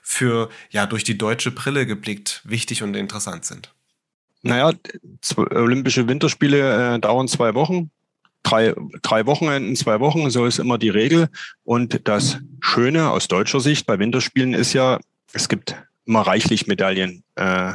für, 0.02 0.50
ja, 0.70 0.86
durch 0.86 1.04
die 1.04 1.18
deutsche 1.18 1.52
Brille 1.52 1.86
geblickt 1.86 2.42
wichtig 2.44 2.84
und 2.84 2.96
interessant 2.96 3.46
sind. 3.46 3.74
Naja, 4.42 4.72
Olympische 5.36 6.08
Winterspiele 6.08 6.96
äh, 6.96 7.00
dauern 7.00 7.28
zwei 7.28 7.56
Wochen 7.56 7.90
drei, 8.46 8.74
drei 9.02 9.26
Wochenenden, 9.26 9.76
zwei 9.76 10.00
Wochen, 10.00 10.30
so 10.30 10.46
ist 10.46 10.60
immer 10.60 10.78
die 10.78 10.90
Regel. 10.90 11.28
Und 11.64 12.08
das 12.08 12.40
Schöne 12.62 13.10
aus 13.10 13.28
deutscher 13.28 13.60
Sicht 13.60 13.86
bei 13.86 14.00
Winterspielen 14.00 14.54
ist 14.54 14.74
ja, 14.74 15.00
es 15.34 15.50
gibt 15.50 15.76
immer 16.06 16.22
reichlich 16.22 16.68
Medaillen, 16.68 17.24
äh, 17.36 17.74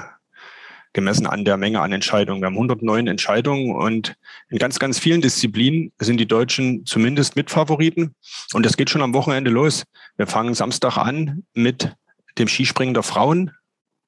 gemessen 0.92 1.26
an 1.26 1.44
der 1.44 1.56
Menge 1.56 1.80
an 1.80 1.92
Entscheidungen. 1.92 2.40
Wir 2.40 2.46
haben 2.46 2.56
109 2.56 3.06
Entscheidungen 3.06 3.74
und 3.74 4.16
in 4.48 4.58
ganz, 4.58 4.78
ganz 4.78 4.98
vielen 4.98 5.20
Disziplinen 5.20 5.92
sind 5.98 6.18
die 6.18 6.26
Deutschen 6.26 6.84
zumindest 6.84 7.36
Mitfavoriten. 7.36 8.14
Und 8.54 8.66
das 8.66 8.76
geht 8.76 8.90
schon 8.90 9.02
am 9.02 9.14
Wochenende 9.14 9.50
los. 9.50 9.84
Wir 10.16 10.26
fangen 10.26 10.54
Samstag 10.54 10.96
an 10.96 11.44
mit 11.54 11.94
dem 12.38 12.48
Skispringen 12.48 12.94
der 12.94 13.04
Frauen, 13.04 13.52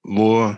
wo 0.02 0.56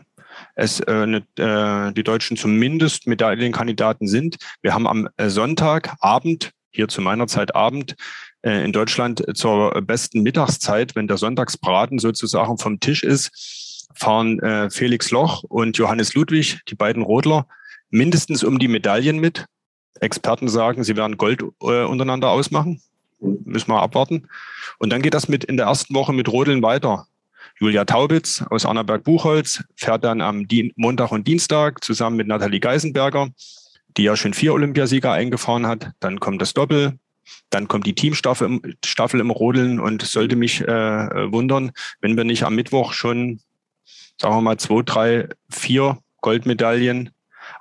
es 0.55 0.81
äh, 0.81 1.07
ne, 1.07 1.23
äh, 1.39 1.93
die 1.93 2.05
Deutschen 2.05 2.37
zumindest 2.37 3.07
Medaillenkandidaten 3.07 4.07
sind. 4.07 4.37
Wir 4.63 4.75
haben 4.75 4.87
am 4.87 5.09
äh, 5.17 5.29
Sonntagabend, 5.29 6.53
hier 6.71 6.89
zu 6.89 7.01
meiner 7.01 7.27
Zeit 7.27 7.55
Abend, 7.55 7.95
äh, 8.43 8.65
in 8.65 8.73
Deutschland 8.73 9.25
zur 9.35 9.81
besten 9.83 10.23
Mittagszeit, 10.23 10.95
wenn 10.95 11.09
der 11.09 11.17
Sonntagsbraten 11.17 11.99
sozusagen 11.99 12.59
vom 12.59 12.81
Tisch 12.81 13.03
ist, 13.03 13.89
fahren 13.95 14.39
äh, 14.41 14.71
Felix 14.71 15.11
Loch 15.11 15.45
und 15.45 15.79
Johannes 15.79 16.15
Ludwig, 16.15 16.61
die 16.69 16.75
beiden 16.75 17.03
Rodler, 17.03 17.47
mindestens 17.91 18.43
um 18.43 18.59
die 18.59 18.69
Medaillen 18.69 19.19
mit. 19.19 19.47
Experten 20.01 20.49
sagen, 20.49 20.83
sie 20.83 20.97
werden 20.97 21.17
Gold 21.17 21.43
äh, 21.43 21.85
untereinander 21.85 22.31
ausmachen. 22.31 22.83
Müssen 23.21 23.71
wir 23.71 23.81
abwarten. 23.81 24.29
Und 24.79 24.93
dann 24.93 25.03
geht 25.03 25.15
das 25.15 25.29
mit 25.29 25.45
in 25.45 25.57
der 25.57 25.67
ersten 25.67 25.95
Woche 25.95 26.13
mit 26.13 26.29
Rodeln 26.29 26.63
weiter. 26.63 27.07
Julia 27.61 27.85
Taubitz 27.85 28.43
aus 28.51 28.67
Annaberg-Buchholz 28.67 29.63
fährt 29.77 30.05
dann 30.05 30.21
am 30.21 30.49
Dien 30.49 30.73
Montag 30.77 31.13
und 31.13 31.29
Dienstag 31.29 31.85
zusammen 31.85 32.17
mit 32.17 32.27
Nathalie 32.27 32.61
Geisenberger, 32.61 33.29
die 33.97 34.03
ja 34.03 34.17
schon 34.17 34.35
vier 34.35 34.55
Olympiasieger 34.55 35.13
eingefahren 35.13 35.67
hat. 35.67 35.93
Dann 36.01 36.19
kommt 36.19 36.43
das 36.43 36.53
Doppel, 36.53 36.99
dann 37.51 37.69
kommt 37.69 37.87
die 37.87 37.95
Teamstaffel 37.95 38.47
im, 38.49 38.75
Staffel 38.85 39.21
im 39.21 39.31
Rodeln 39.31 39.79
und 39.79 40.03
sollte 40.03 40.35
mich 40.35 40.63
äh, 40.63 41.33
wundern, 41.33 41.71
wenn 42.01 42.17
wir 42.17 42.25
nicht 42.25 42.43
am 42.43 42.57
Mittwoch 42.57 42.93
schon, 42.93 43.41
sagen 44.21 44.35
wir 44.35 44.41
mal, 44.41 44.59
zwei, 44.59 44.83
drei, 44.83 45.29
vier 45.49 45.99
Goldmedaillen 46.23 47.11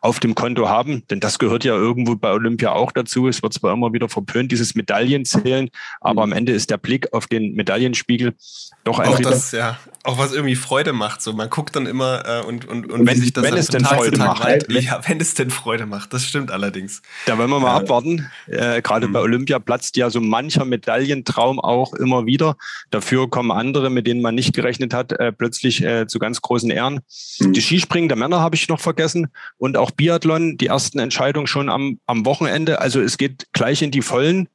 auf 0.03 0.19
dem 0.19 0.35
Konto 0.35 0.67
haben, 0.67 1.07
denn 1.09 1.21
das 1.21 1.39
gehört 1.39 1.63
ja 1.63 1.75
irgendwo 1.75 2.17
bei 2.17 2.31
Olympia 2.33 2.73
auch 2.73 2.91
dazu. 2.91 3.29
Es 3.29 3.41
wird 3.41 3.53
zwar 3.53 3.71
immer 3.71 3.93
wieder 3.93 4.09
verpönt, 4.09 4.51
dieses 4.51 4.75
Medaillenzählen, 4.75 5.69
aber 6.01 6.23
am 6.23 6.33
Ende 6.33 6.51
ist 6.51 6.69
der 6.69 6.77
Blick 6.77 7.13
auf 7.13 7.27
den 7.27 7.53
Medaillenspiegel 7.53 8.35
doch 8.83 8.99
auch 8.99 9.17
das, 9.21 9.53
ja, 9.53 9.77
auch 10.03 10.17
was 10.17 10.33
irgendwie 10.33 10.57
Freude 10.57 10.91
macht. 10.91 11.21
So, 11.21 11.31
man 11.31 11.49
guckt 11.49 11.73
dann 11.77 11.85
immer 11.85 12.23
äh, 12.25 12.45
und, 12.45 12.65
und, 12.65 12.91
und 12.91 13.07
wenn 13.07 13.17
sich 13.17 13.31
das 13.31 13.45
wenn 13.45 13.53
es 13.53 13.67
denn 13.67 13.83
Tag 13.83 13.95
Freude 13.95 14.17
macht. 14.17 14.43
Weit, 14.43 14.69
ja, 14.69 14.99
wenn 15.07 15.21
es 15.21 15.35
denn 15.35 15.49
Freude 15.49 15.85
macht, 15.85 16.11
das 16.11 16.25
stimmt 16.25 16.51
allerdings. 16.51 17.01
Da 17.25 17.37
wollen 17.37 17.49
wir 17.49 17.61
mal 17.61 17.69
ja. 17.69 17.77
abwarten. 17.77 18.29
Äh, 18.47 18.81
Gerade 18.81 19.07
mhm. 19.07 19.13
bei 19.13 19.21
Olympia 19.21 19.59
platzt 19.59 19.95
ja 19.95 20.09
so 20.09 20.19
mancher 20.19 20.65
Medaillentraum 20.65 21.61
auch 21.61 21.93
immer 21.93 22.25
wieder. 22.25 22.57
Dafür 22.91 23.29
kommen 23.29 23.51
andere, 23.51 23.89
mit 23.89 24.05
denen 24.05 24.21
man 24.21 24.35
nicht 24.35 24.53
gerechnet 24.53 24.93
hat, 24.93 25.13
äh, 25.13 25.31
plötzlich 25.31 25.81
äh, 25.81 26.07
zu 26.07 26.19
ganz 26.19 26.41
großen 26.41 26.69
Ehren. 26.69 26.99
Mhm. 27.39 27.53
Die 27.53 27.61
Skispringen 27.61 28.09
der 28.09 28.17
Männer 28.17 28.41
habe 28.41 28.57
ich 28.57 28.67
noch 28.67 28.81
vergessen 28.81 29.29
und 29.57 29.77
auch 29.77 29.92
Biathlon, 29.95 30.57
die 30.57 30.67
ersten 30.67 30.99
Entscheidungen 30.99 31.47
schon 31.47 31.69
am, 31.69 31.99
am 32.05 32.25
Wochenende. 32.25 32.81
Also 32.81 33.01
es 33.01 33.17
geht 33.17 33.47
gleich 33.53 33.81
in 33.81 33.91
die 33.91 34.01
Vollen. 34.01 34.49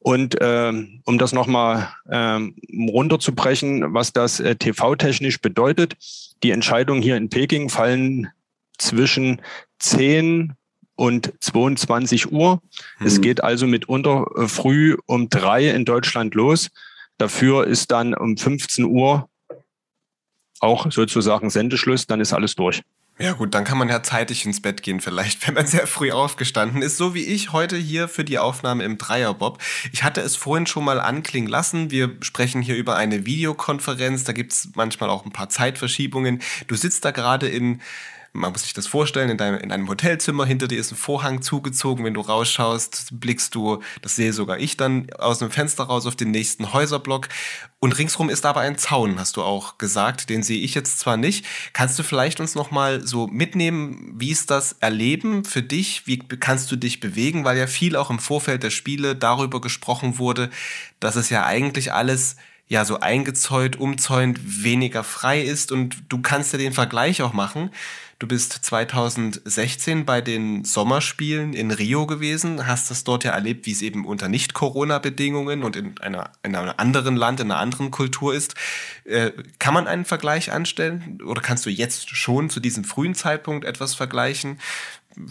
Und 0.00 0.36
ähm, 0.40 1.02
um 1.04 1.18
das 1.18 1.32
nochmal 1.32 1.88
ähm, 2.08 2.54
runterzubrechen, 2.72 3.94
was 3.94 4.12
das 4.12 4.38
äh, 4.38 4.54
TV-technisch 4.54 5.40
bedeutet, 5.40 5.96
die 6.44 6.52
Entscheidungen 6.52 7.02
hier 7.02 7.16
in 7.16 7.30
Peking 7.30 7.68
fallen 7.68 8.28
zwischen 8.78 9.42
10 9.80 10.54
und 10.94 11.32
22 11.40 12.32
Uhr. 12.32 12.62
Mhm. 12.98 13.06
Es 13.06 13.20
geht 13.20 13.42
also 13.42 13.66
mitunter 13.66 14.26
äh, 14.36 14.48
früh 14.48 14.96
um 15.06 15.28
drei 15.28 15.68
in 15.68 15.84
Deutschland 15.84 16.34
los. 16.34 16.70
Dafür 17.18 17.66
ist 17.66 17.90
dann 17.90 18.14
um 18.14 18.36
15 18.36 18.84
Uhr 18.84 19.28
auch 20.60 20.90
sozusagen 20.90 21.50
Sendeschluss, 21.50 22.06
dann 22.06 22.20
ist 22.20 22.32
alles 22.32 22.54
durch. 22.54 22.82
Ja 23.20 23.32
gut, 23.32 23.52
dann 23.52 23.64
kann 23.64 23.78
man 23.78 23.88
ja 23.88 24.00
zeitig 24.04 24.46
ins 24.46 24.62
Bett 24.62 24.82
gehen 24.82 25.00
vielleicht, 25.00 25.44
wenn 25.46 25.54
man 25.54 25.66
sehr 25.66 25.86
früh 25.88 26.12
aufgestanden 26.12 26.82
ist, 26.82 26.96
so 26.96 27.14
wie 27.14 27.24
ich 27.24 27.52
heute 27.52 27.76
hier 27.76 28.08
für 28.08 28.24
die 28.24 28.38
Aufnahme 28.38 28.84
im 28.84 28.96
Dreierbob. 28.96 29.58
Ich 29.92 30.04
hatte 30.04 30.20
es 30.20 30.36
vorhin 30.36 30.66
schon 30.66 30.84
mal 30.84 31.00
anklingen 31.00 31.50
lassen, 31.50 31.90
wir 31.90 32.16
sprechen 32.20 32.62
hier 32.62 32.76
über 32.76 32.96
eine 32.96 33.26
Videokonferenz, 33.26 34.22
da 34.22 34.32
gibt's 34.32 34.68
manchmal 34.74 35.10
auch 35.10 35.24
ein 35.24 35.32
paar 35.32 35.48
Zeitverschiebungen. 35.48 36.40
Du 36.68 36.76
sitzt 36.76 37.04
da 37.04 37.10
gerade 37.10 37.48
in 37.48 37.80
man 38.32 38.52
muss 38.52 38.62
sich 38.62 38.72
das 38.72 38.86
vorstellen, 38.86 39.30
in, 39.30 39.38
deinem, 39.38 39.58
in 39.58 39.72
einem 39.72 39.88
Hotelzimmer, 39.88 40.46
hinter 40.46 40.68
dir 40.68 40.78
ist 40.78 40.92
ein 40.92 40.96
Vorhang 40.96 41.42
zugezogen, 41.42 42.04
wenn 42.04 42.14
du 42.14 42.20
rausschaust, 42.20 43.08
blickst 43.12 43.54
du, 43.54 43.82
das 44.02 44.16
sehe 44.16 44.32
sogar 44.32 44.58
ich 44.58 44.76
dann, 44.76 45.10
aus 45.18 45.38
dem 45.38 45.50
Fenster 45.50 45.84
raus 45.84 46.06
auf 46.06 46.16
den 46.16 46.30
nächsten 46.30 46.72
Häuserblock. 46.72 47.28
Und 47.80 47.98
ringsrum 47.98 48.28
ist 48.28 48.44
aber 48.44 48.60
ein 48.60 48.76
Zaun, 48.76 49.18
hast 49.18 49.36
du 49.36 49.42
auch 49.42 49.78
gesagt, 49.78 50.30
den 50.30 50.42
sehe 50.42 50.60
ich 50.60 50.74
jetzt 50.74 50.98
zwar 50.98 51.16
nicht. 51.16 51.46
Kannst 51.72 51.98
du 51.98 52.02
vielleicht 52.02 52.40
uns 52.40 52.54
nochmal 52.54 53.06
so 53.06 53.26
mitnehmen, 53.26 54.14
wie 54.16 54.30
ist 54.30 54.50
das 54.50 54.72
Erleben 54.80 55.44
für 55.44 55.62
dich? 55.62 56.06
Wie 56.06 56.18
kannst 56.18 56.70
du 56.72 56.76
dich 56.76 57.00
bewegen? 57.00 57.44
Weil 57.44 57.56
ja 57.56 57.66
viel 57.66 57.96
auch 57.96 58.10
im 58.10 58.18
Vorfeld 58.18 58.62
der 58.62 58.70
Spiele 58.70 59.16
darüber 59.16 59.60
gesprochen 59.60 60.18
wurde, 60.18 60.50
dass 61.00 61.16
es 61.16 61.30
ja 61.30 61.44
eigentlich 61.44 61.92
alles 61.92 62.36
ja 62.68 62.84
so 62.84 63.00
eingezäunt, 63.00 63.80
umzäunt, 63.80 64.38
weniger 64.62 65.02
frei 65.02 65.40
ist 65.40 65.72
und 65.72 65.96
du 66.08 66.20
kannst 66.20 66.52
ja 66.52 66.58
den 66.58 66.72
Vergleich 66.72 67.22
auch 67.22 67.32
machen. 67.32 67.70
Du 68.18 68.26
bist 68.26 68.52
2016 68.52 70.04
bei 70.04 70.20
den 70.20 70.64
Sommerspielen 70.64 71.54
in 71.54 71.70
Rio 71.70 72.04
gewesen, 72.04 72.66
hast 72.66 72.90
das 72.90 73.04
dort 73.04 73.22
ja 73.22 73.30
erlebt, 73.30 73.64
wie 73.64 73.72
es 73.72 73.80
eben 73.80 74.04
unter 74.04 74.28
Nicht-Corona-Bedingungen 74.28 75.62
und 75.62 75.76
in, 75.76 75.96
einer, 75.98 76.30
in 76.42 76.56
einem 76.56 76.74
anderen 76.76 77.14
Land, 77.14 77.38
in 77.38 77.50
einer 77.50 77.60
anderen 77.60 77.92
Kultur 77.92 78.34
ist. 78.34 78.56
Äh, 79.04 79.30
kann 79.60 79.72
man 79.72 79.86
einen 79.86 80.04
Vergleich 80.04 80.50
anstellen 80.50 81.22
oder 81.24 81.40
kannst 81.40 81.64
du 81.64 81.70
jetzt 81.70 82.10
schon 82.10 82.50
zu 82.50 82.58
diesem 82.58 82.82
frühen 82.82 83.14
Zeitpunkt 83.14 83.64
etwas 83.64 83.94
vergleichen? 83.94 84.58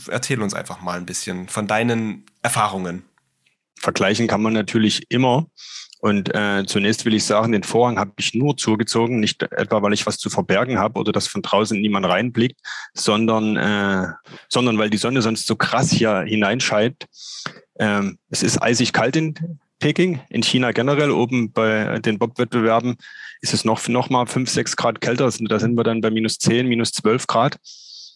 Erzähl 0.08 0.42
uns 0.42 0.54
einfach 0.54 0.82
mal 0.82 0.98
ein 0.98 1.06
bisschen 1.06 1.50
von 1.50 1.68
deinen 1.68 2.24
Erfahrungen. 2.42 3.04
Vergleichen 3.88 4.28
kann 4.28 4.42
man 4.42 4.52
natürlich 4.52 5.04
immer. 5.08 5.48
Und 6.02 6.36
äh, 6.36 6.66
zunächst 6.68 7.06
will 7.06 7.14
ich 7.14 7.24
sagen, 7.24 7.54
den 7.54 7.64
Vorhang 7.64 7.98
habe 7.98 8.12
ich 8.18 8.34
nur 8.34 8.58
zugezogen, 8.58 9.22
nicht 9.22 9.44
etwa, 9.44 9.82
weil 9.82 9.94
ich 9.94 10.06
was 10.06 10.18
zu 10.18 10.30
verbergen 10.30 10.78
habe 10.78 11.00
oder 11.00 11.14
dass 11.14 11.28
von 11.28 11.42
draußen 11.42 11.80
niemand 11.80 12.06
reinblickt, 12.06 12.60
sondern, 12.94 13.56
äh, 13.56 14.08
sondern 14.50 14.78
weil 14.78 14.90
die 14.90 14.98
Sonne 14.98 15.22
sonst 15.22 15.48
so 15.48 15.56
krass 15.56 15.90
hier 15.90 16.26
hineinscheint. 16.28 17.06
Ähm, 17.80 18.18
es 18.30 18.44
ist 18.44 18.62
eisig 18.62 18.92
kalt 18.92 19.16
in 19.16 19.36
Peking, 19.80 20.20
in 20.30 20.44
China 20.44 20.74
generell. 20.74 21.12
Oben 21.12 21.54
bei 21.54 22.00
den 22.00 22.20
Bob-Wettbewerben 22.20 22.98
ist 23.40 23.54
es 23.54 23.64
noch, 23.64 23.88
noch 23.88 24.10
mal 24.10 24.26
fünf, 24.26 24.50
sechs 24.50 24.76
Grad 24.76 25.00
kälter. 25.00 25.32
Da 25.40 25.60
sind 25.60 25.76
wir 25.78 25.84
dann 25.86 26.02
bei 26.02 26.12
minus 26.12 26.40
zehn, 26.40 26.68
minus 26.68 26.92
zwölf 26.92 27.26
Grad. 27.26 27.58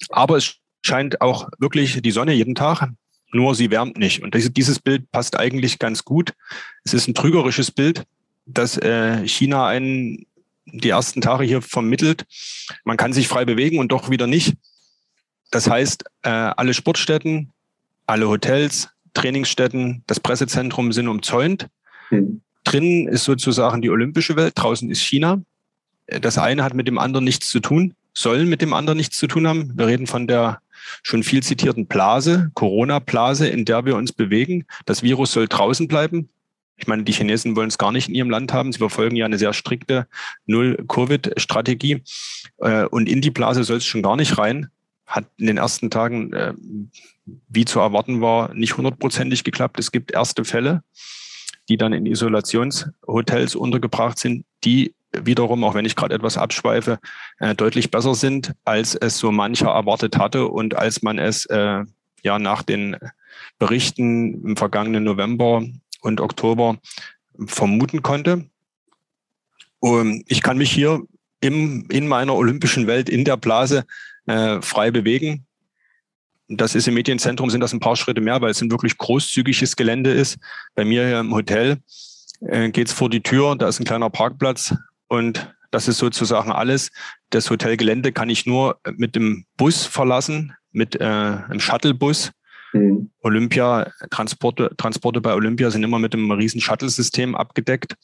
Aber 0.10 0.36
es 0.36 0.58
scheint 0.86 1.22
auch 1.22 1.48
wirklich 1.60 2.01
die 2.01 2.12
Sonne 2.12 2.34
jeden 2.34 2.56
Tag 2.56 2.90
nur 3.33 3.55
sie 3.55 3.71
wärmt 3.71 3.97
nicht. 3.97 4.21
Und 4.21 4.35
dieses 4.57 4.79
Bild 4.79 5.11
passt 5.11 5.38
eigentlich 5.38 5.79
ganz 5.79 6.03
gut. 6.03 6.33
Es 6.83 6.93
ist 6.93 7.07
ein 7.07 7.13
trügerisches 7.13 7.71
Bild, 7.71 8.03
dass 8.45 8.77
äh, 8.77 9.27
China 9.27 9.67
einen 9.67 10.25
die 10.65 10.89
ersten 10.89 11.21
Tage 11.21 11.43
hier 11.43 11.61
vermittelt. 11.61 12.25
Man 12.83 12.97
kann 12.97 13.13
sich 13.13 13.27
frei 13.27 13.45
bewegen 13.45 13.79
und 13.79 13.91
doch 13.91 14.09
wieder 14.09 14.27
nicht. 14.27 14.55
Das 15.50 15.69
heißt, 15.69 16.05
äh, 16.23 16.29
alle 16.29 16.73
Sportstätten, 16.73 17.51
alle 18.05 18.29
Hotels, 18.29 18.89
Trainingsstätten, 19.13 20.03
das 20.07 20.19
Pressezentrum 20.19 20.93
sind 20.93 21.07
umzäunt. 21.07 21.67
Mhm. 22.09 22.41
Drinnen 22.63 23.07
ist 23.07 23.23
sozusagen 23.23 23.81
die 23.81 23.89
olympische 23.89 24.35
Welt, 24.35 24.53
draußen 24.55 24.89
ist 24.89 25.01
China. 25.01 25.41
Das 26.07 26.38
eine 26.38 26.63
hat 26.63 26.73
mit 26.73 26.88
dem 26.88 26.97
anderen 26.97 27.25
nichts 27.25 27.50
zu 27.50 27.59
tun, 27.59 27.95
soll 28.13 28.45
mit 28.45 28.61
dem 28.61 28.73
anderen 28.73 28.97
nichts 28.97 29.17
zu 29.17 29.27
tun 29.27 29.47
haben. 29.47 29.77
Wir 29.77 29.88
reden 29.88 30.07
von 30.07 30.27
der 30.27 30.61
schon 31.03 31.23
viel 31.23 31.43
zitierten 31.43 31.88
Blase, 31.88 32.51
Corona-Blase, 32.53 33.47
in 33.47 33.65
der 33.65 33.85
wir 33.85 33.95
uns 33.95 34.13
bewegen. 34.13 34.65
Das 34.85 35.03
Virus 35.03 35.31
soll 35.31 35.47
draußen 35.47 35.88
bleiben. 35.88 36.29
Ich 36.81 36.88
meine, 36.88 37.03
die 37.03 37.11
Chinesen 37.11 37.55
wollen 37.55 37.67
es 37.67 37.77
gar 37.77 37.91
nicht 37.91 38.09
in 38.09 38.15
ihrem 38.15 38.31
Land 38.31 38.53
haben. 38.53 38.71
Sie 38.71 38.79
verfolgen 38.79 39.15
ja 39.15 39.25
eine 39.25 39.38
sehr 39.38 39.53
strikte 39.53 40.07
Null-Covid-Strategie. 40.47 42.03
Äh, 42.57 42.85
und 42.85 43.07
in 43.07 43.21
die 43.21 43.29
Blase 43.29 43.63
soll 43.63 43.77
es 43.77 43.85
schon 43.85 44.01
gar 44.01 44.15
nicht 44.15 44.38
rein. 44.39 44.69
Hat 45.05 45.25
in 45.38 45.45
den 45.45 45.57
ersten 45.57 45.91
Tagen, 45.91 46.33
äh, 46.33 46.53
wie 47.50 47.65
zu 47.65 47.79
erwarten 47.79 48.21
war, 48.21 48.53
nicht 48.55 48.77
hundertprozentig 48.77 49.43
geklappt. 49.43 49.79
Es 49.79 49.91
gibt 49.91 50.11
erste 50.11 50.43
Fälle, 50.43 50.83
die 51.69 51.77
dann 51.77 51.93
in 51.93 52.07
Isolationshotels 52.07 53.55
untergebracht 53.55 54.17
sind, 54.17 54.45
die 54.63 54.95
wiederum, 55.12 55.63
auch 55.63 55.75
wenn 55.75 55.86
ich 55.86 55.96
gerade 55.96 56.15
etwas 56.15 56.38
abschweife, 56.38 57.00
äh, 57.39 57.56
deutlich 57.56 57.91
besser 57.91 58.15
sind, 58.15 58.53
als 58.65 58.96
es 58.96 59.18
so 59.18 59.32
mancher 59.32 59.70
erwartet 59.70 60.18
hatte 60.18 60.48
und 60.48 60.75
als 60.75 61.01
man 61.01 61.20
es 61.20 61.46
äh, 61.48 61.84
ja 62.24 62.39
nach 62.39 62.63
den 62.63 62.98
Berichten 63.60 64.46
im 64.46 64.58
vergangenen 64.58 65.03
November 65.03 65.63
und 66.01 66.22
Oktober 66.22 66.77
vermuten 67.46 68.01
konnte. 68.01 68.50
Und 69.80 70.24
ich 70.27 70.41
kann 70.41 70.58
mich 70.58 70.72
hier 70.72 71.01
im, 71.41 71.88
in 71.89 72.08
meiner 72.08 72.36
olympischen 72.36 72.88
Welt, 72.88 73.10
in 73.10 73.25
der 73.25 73.38
Blase 73.38 73.86
äh, 74.27 74.62
frei 74.62 74.91
bewegen. 74.91 75.46
Das 76.48 76.75
ist 76.75 76.88
im 76.88 76.94
Medienzentrum, 76.94 77.50
sind 77.50 77.62
das 77.62 77.74
ein 77.74 77.80
paar 77.80 77.96
Schritte 77.96 78.22
mehr, 78.22 78.41
weil 78.41 78.51
es 78.51 78.62
ein 78.62 78.72
wirklich 78.72 78.98
großzügiges 78.98 79.75
Gelände 79.75 80.12
ist. 80.12 80.38
Bei 80.75 80.86
mir 80.86 81.08
hier 81.08 81.20
im 81.20 81.34
Hotel 81.34 81.77
äh, 82.41 82.70
geht's 82.70 82.94
vor 82.94 83.10
die 83.10 83.22
Tür, 83.22 83.56
da 83.56 83.68
ist 83.68 83.80
ein 83.80 83.86
kleiner 83.86 84.10
Parkplatz, 84.10 84.75
und 85.12 85.53
das 85.72 85.89
ist 85.89 85.98
sozusagen 85.98 86.53
alles. 86.53 86.89
Das 87.32 87.50
Hotelgelände 87.50 88.13
kann 88.13 88.30
ich 88.30 88.46
nur 88.46 88.80
mit 88.96 89.13
dem 89.13 89.46
Bus 89.58 89.86
verlassen, 89.86 90.53
mit 90.72 90.96
äh, 90.96 91.03
einem 91.03 91.60
Shuttlebus. 91.60 92.32
Mhm. 92.72 93.12
Olympia, 93.20 93.91
Transporte, 94.10 94.72
Transporte 94.77 95.20
bei 95.20 95.34
Olympia 95.34 95.70
sind 95.70 95.84
immer 95.84 96.00
mit 96.00 96.13
einem 96.13 96.32
riesen 96.32 96.62
Shuttle-System 96.62 97.36
abgedeckt. 97.36 97.96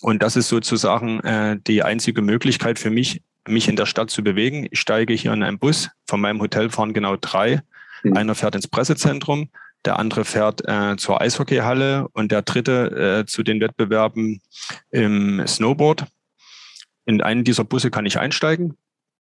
Und 0.00 0.24
das 0.24 0.34
ist 0.34 0.48
sozusagen 0.48 1.20
äh, 1.20 1.56
die 1.64 1.84
einzige 1.84 2.20
Möglichkeit 2.20 2.80
für 2.80 2.90
mich, 2.90 3.22
mich 3.46 3.68
in 3.68 3.76
der 3.76 3.86
Stadt 3.86 4.10
zu 4.10 4.24
bewegen. 4.24 4.66
Ich 4.72 4.80
steige 4.80 5.14
hier 5.14 5.32
in 5.32 5.44
einen 5.44 5.60
Bus. 5.60 5.88
Von 6.08 6.20
meinem 6.20 6.40
Hotel 6.40 6.68
fahren 6.68 6.92
genau 6.92 7.14
drei. 7.14 7.62
Mhm. 8.02 8.16
Einer 8.16 8.34
fährt 8.34 8.56
ins 8.56 8.66
Pressezentrum, 8.66 9.50
der 9.84 10.00
andere 10.00 10.24
fährt 10.24 10.66
äh, 10.66 10.96
zur 10.96 11.20
Eishockeyhalle 11.20 12.08
und 12.12 12.32
der 12.32 12.42
dritte 12.42 13.20
äh, 13.20 13.24
zu 13.24 13.44
den 13.44 13.60
Wettbewerben 13.60 14.40
im 14.90 15.46
Snowboard. 15.46 16.06
In 17.06 17.22
einen 17.22 17.44
dieser 17.44 17.64
Busse 17.64 17.90
kann 17.90 18.04
ich 18.04 18.18
einsteigen 18.18 18.74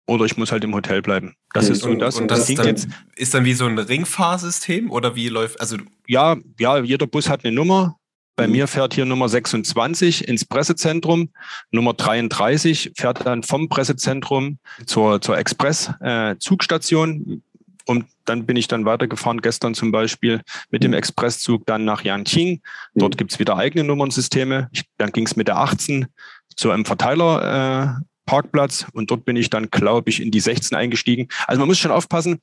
oder 0.08 0.26
ich 0.26 0.38
muss 0.38 0.52
halt 0.52 0.64
im 0.64 0.74
Hotel 0.74 1.02
bleiben. 1.02 1.36
Das 1.54 1.70
ist 1.70 1.82
so 1.82 1.90
und, 1.90 2.00
das. 2.00 2.20
Und 2.20 2.30
das, 2.30 2.48
das 2.48 2.56
dann, 2.56 2.66
jetzt, 2.68 2.88
ist 3.16 3.34
dann 3.34 3.46
wie 3.46 3.54
so 3.54 3.66
ein 3.66 3.78
Ringfahrsystem 3.78 4.92
oder 4.92 5.16
wie 5.16 5.30
läuft, 5.30 5.62
also? 5.62 5.78
Ja, 6.08 6.38
ja, 6.60 6.80
jeder 6.80 7.08
Bus 7.08 7.30
hat 7.30 7.46
eine 7.46 7.54
Nummer. 7.54 7.98
Bei 8.36 8.48
mhm. 8.48 8.54
mir 8.54 8.68
fährt 8.68 8.96
hier 8.96 9.06
Nummer 9.06 9.30
26 9.30 10.28
ins 10.28 10.44
Pressezentrum. 10.44 11.30
Nummer 11.72 11.94
33 11.94 12.92
fährt 12.96 13.26
dann 13.26 13.44
vom 13.44 13.70
Pressezentrum 13.70 14.58
zur, 14.86 15.22
zur 15.22 15.38
Express-Zugstation. 15.38 17.26
Äh, 17.28 17.40
und 17.86 18.06
dann 18.26 18.46
bin 18.46 18.56
ich 18.56 18.68
dann 18.68 18.86
weitergefahren, 18.86 19.42
gestern 19.42 19.74
zum 19.74 19.92
Beispiel 19.92 20.42
mit 20.72 20.84
dem 20.84 20.92
mhm. 20.92 20.98
Expresszug 20.98 21.66
dann 21.66 21.86
nach 21.86 22.04
Yanqing. 22.04 22.62
Dort 22.96 23.16
mhm. 23.16 23.18
gibt's 23.18 23.40
wieder 23.40 23.58
eigene 23.58 23.84
Nummernsysteme. 23.84 24.70
Ich, 24.72 24.84
dann 24.98 25.12
ging's 25.12 25.36
mit 25.36 25.48
der 25.48 25.58
18 25.58 26.08
zu 26.56 26.72
einem 26.72 26.86
Verteiler 26.86 28.00
äh, 28.00 28.04
Parkplatz 28.26 28.86
und 28.94 29.12
dort 29.12 29.26
bin 29.26 29.36
ich 29.36 29.50
dann, 29.50 29.70
glaube 29.70 30.10
ich, 30.10 30.22
in 30.22 30.32
die 30.32 30.40
16 30.40 30.78
eingestiegen. 30.78 31.28
Also 31.48 31.60
man 31.60 31.68
muss 31.68 31.78
schon 31.78 31.92
aufpassen, 31.92 32.40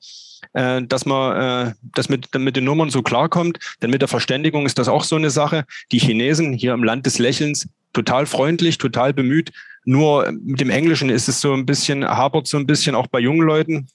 äh, 0.53 0.81
dass 0.83 1.05
man 1.05 1.67
äh, 1.69 1.73
das 1.95 2.09
mit, 2.09 2.33
mit 2.37 2.55
den 2.55 2.65
Nummern 2.65 2.89
so 2.89 3.01
klarkommt, 3.01 3.59
denn 3.81 3.89
mit 3.89 4.01
der 4.01 4.07
Verständigung 4.07 4.65
ist 4.65 4.77
das 4.77 4.87
auch 4.87 5.03
so 5.03 5.15
eine 5.15 5.29
Sache. 5.29 5.65
Die 5.91 5.99
Chinesen 5.99 6.53
hier 6.53 6.73
im 6.73 6.83
Land 6.83 7.05
des 7.05 7.19
Lächelns 7.19 7.67
total 7.93 8.25
freundlich, 8.25 8.77
total 8.77 9.13
bemüht. 9.13 9.51
Nur 9.83 10.31
mit 10.31 10.61
dem 10.61 10.69
Englischen 10.69 11.09
ist 11.09 11.27
es 11.27 11.41
so 11.41 11.53
ein 11.53 11.65
bisschen, 11.65 12.05
hapert 12.07 12.47
so 12.47 12.57
ein 12.57 12.67
bisschen 12.67 12.95
auch 12.95 13.07
bei 13.07 13.19
jungen 13.19 13.45
Leuten. 13.45 13.87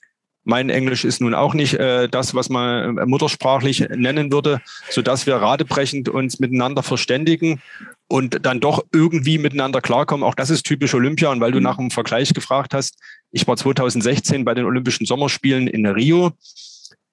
Mein 0.49 0.69
Englisch 0.69 1.03
ist 1.03 1.19
nun 1.19 1.33
auch 1.33 1.53
nicht 1.53 1.73
äh, 1.73 2.07
das, 2.07 2.33
was 2.33 2.47
man 2.47 2.97
äh, 2.97 3.05
muttersprachlich 3.05 3.81
nennen 3.89 4.31
würde, 4.31 4.61
so 4.89 5.01
dass 5.01 5.25
wir 5.25 5.35
radebrechend 5.35 6.07
uns 6.07 6.39
miteinander 6.39 6.83
verständigen 6.83 7.61
und 8.07 8.45
dann 8.45 8.61
doch 8.61 8.85
irgendwie 8.93 9.39
miteinander 9.39 9.81
klarkommen. 9.81 10.23
Auch 10.23 10.35
das 10.35 10.49
ist 10.49 10.65
typisch 10.65 10.93
Olympia. 10.93 11.31
Und 11.31 11.41
weil 11.41 11.51
du 11.51 11.57
mhm. 11.57 11.65
nach 11.65 11.77
einem 11.77 11.91
Vergleich 11.91 12.33
gefragt 12.33 12.73
hast, 12.73 12.97
ich 13.31 13.45
war 13.45 13.57
2016 13.57 14.45
bei 14.45 14.53
den 14.53 14.63
Olympischen 14.63 15.05
Sommerspielen 15.05 15.67
in 15.67 15.85
Rio. 15.85 16.31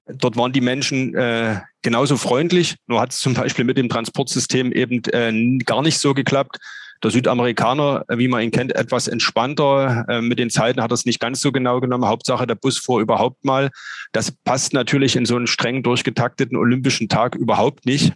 Dort 0.07 0.37
waren 0.37 0.53
die 0.53 0.61
Menschen 0.61 1.17
äh, 1.17 1.61
genauso 1.83 2.17
freundlich, 2.17 2.76
nur 2.87 3.00
hat 3.00 3.11
es 3.11 3.19
zum 3.19 3.35
Beispiel 3.35 3.64
mit 3.64 3.79
dem 3.79 3.88
Transportsystem 3.88 4.71
eben 4.71 5.03
äh, 5.07 5.59
gar 5.64 5.83
nicht 5.83 5.99
so 5.99 6.14
geklappt. 6.14 6.59
Der 7.05 7.11
Südamerikaner, 7.11 8.05
wie 8.09 8.29
man 8.29 8.43
ihn 8.43 8.51
kennt, 8.51 8.75
etwas 8.75 9.09
entspannter. 9.09 10.07
Äh, 10.09 10.23
mit 10.23 10.39
den 10.39 10.49
Zeiten 10.49 10.83
hat 10.83 10.91
er 10.91 10.95
es 10.95 11.05
nicht 11.05 11.21
ganz 11.21 11.41
so 11.43 11.53
genau 11.53 11.81
genommen. 11.81 12.07
Hauptsache 12.07 12.47
der 12.47 12.55
Bus 12.55 12.79
fuhr 12.79 13.01
überhaupt 13.01 13.45
mal. 13.45 13.71
Das 14.13 14.33
passt 14.33 14.73
natürlich 14.73 15.15
in 15.15 15.27
so 15.27 15.37
einen 15.37 15.47
streng 15.47 15.83
durchgetakteten 15.83 16.57
olympischen 16.57 17.11
Tag 17.11 17.35
überhaupt 17.35 17.85
nicht 17.85 18.15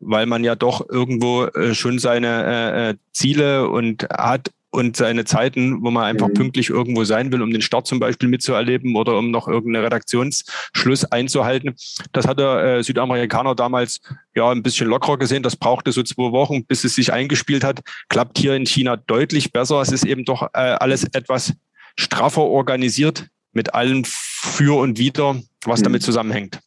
weil 0.00 0.26
man 0.26 0.44
ja 0.44 0.54
doch 0.54 0.88
irgendwo 0.88 1.44
äh, 1.44 1.74
schon 1.74 1.98
seine 1.98 2.90
äh, 2.90 2.94
Ziele 3.12 3.68
und 3.68 4.06
hat 4.10 4.50
und 4.76 4.96
seine 4.96 5.24
Zeiten, 5.24 5.82
wo 5.82 5.90
man 5.90 6.04
einfach 6.04 6.28
mhm. 6.28 6.34
pünktlich 6.34 6.68
irgendwo 6.68 7.04
sein 7.04 7.32
will, 7.32 7.40
um 7.40 7.50
den 7.50 7.62
Start 7.62 7.86
zum 7.86 7.98
Beispiel 7.98 8.28
mitzuerleben 8.28 8.94
oder 8.94 9.16
um 9.16 9.30
noch 9.30 9.48
irgendeinen 9.48 9.84
Redaktionsschluss 9.84 11.04
einzuhalten. 11.06 11.74
Das 12.12 12.26
hat 12.26 12.38
der 12.38 12.62
äh, 12.62 12.82
Südamerikaner 12.82 13.54
damals 13.54 14.00
ja 14.34 14.50
ein 14.50 14.62
bisschen 14.62 14.88
lockerer 14.88 15.18
gesehen. 15.18 15.42
Das 15.42 15.56
brauchte 15.56 15.92
so 15.92 16.02
zwei 16.02 16.30
Wochen, 16.30 16.66
bis 16.66 16.84
es 16.84 16.94
sich 16.94 17.12
eingespielt 17.12 17.64
hat. 17.64 17.80
Klappt 18.10 18.38
hier 18.38 18.54
in 18.54 18.66
China 18.66 18.96
deutlich 18.96 19.50
besser. 19.50 19.80
Es 19.80 19.92
ist 19.92 20.04
eben 20.04 20.24
doch 20.24 20.42
äh, 20.42 20.58
alles 20.58 21.04
etwas 21.04 21.54
straffer 21.98 22.42
organisiert 22.42 23.28
mit 23.52 23.72
allem 23.72 24.04
für 24.04 24.78
und 24.78 24.98
wider, 24.98 25.40
was 25.64 25.80
mhm. 25.80 25.84
damit 25.84 26.02
zusammenhängt. 26.02 26.60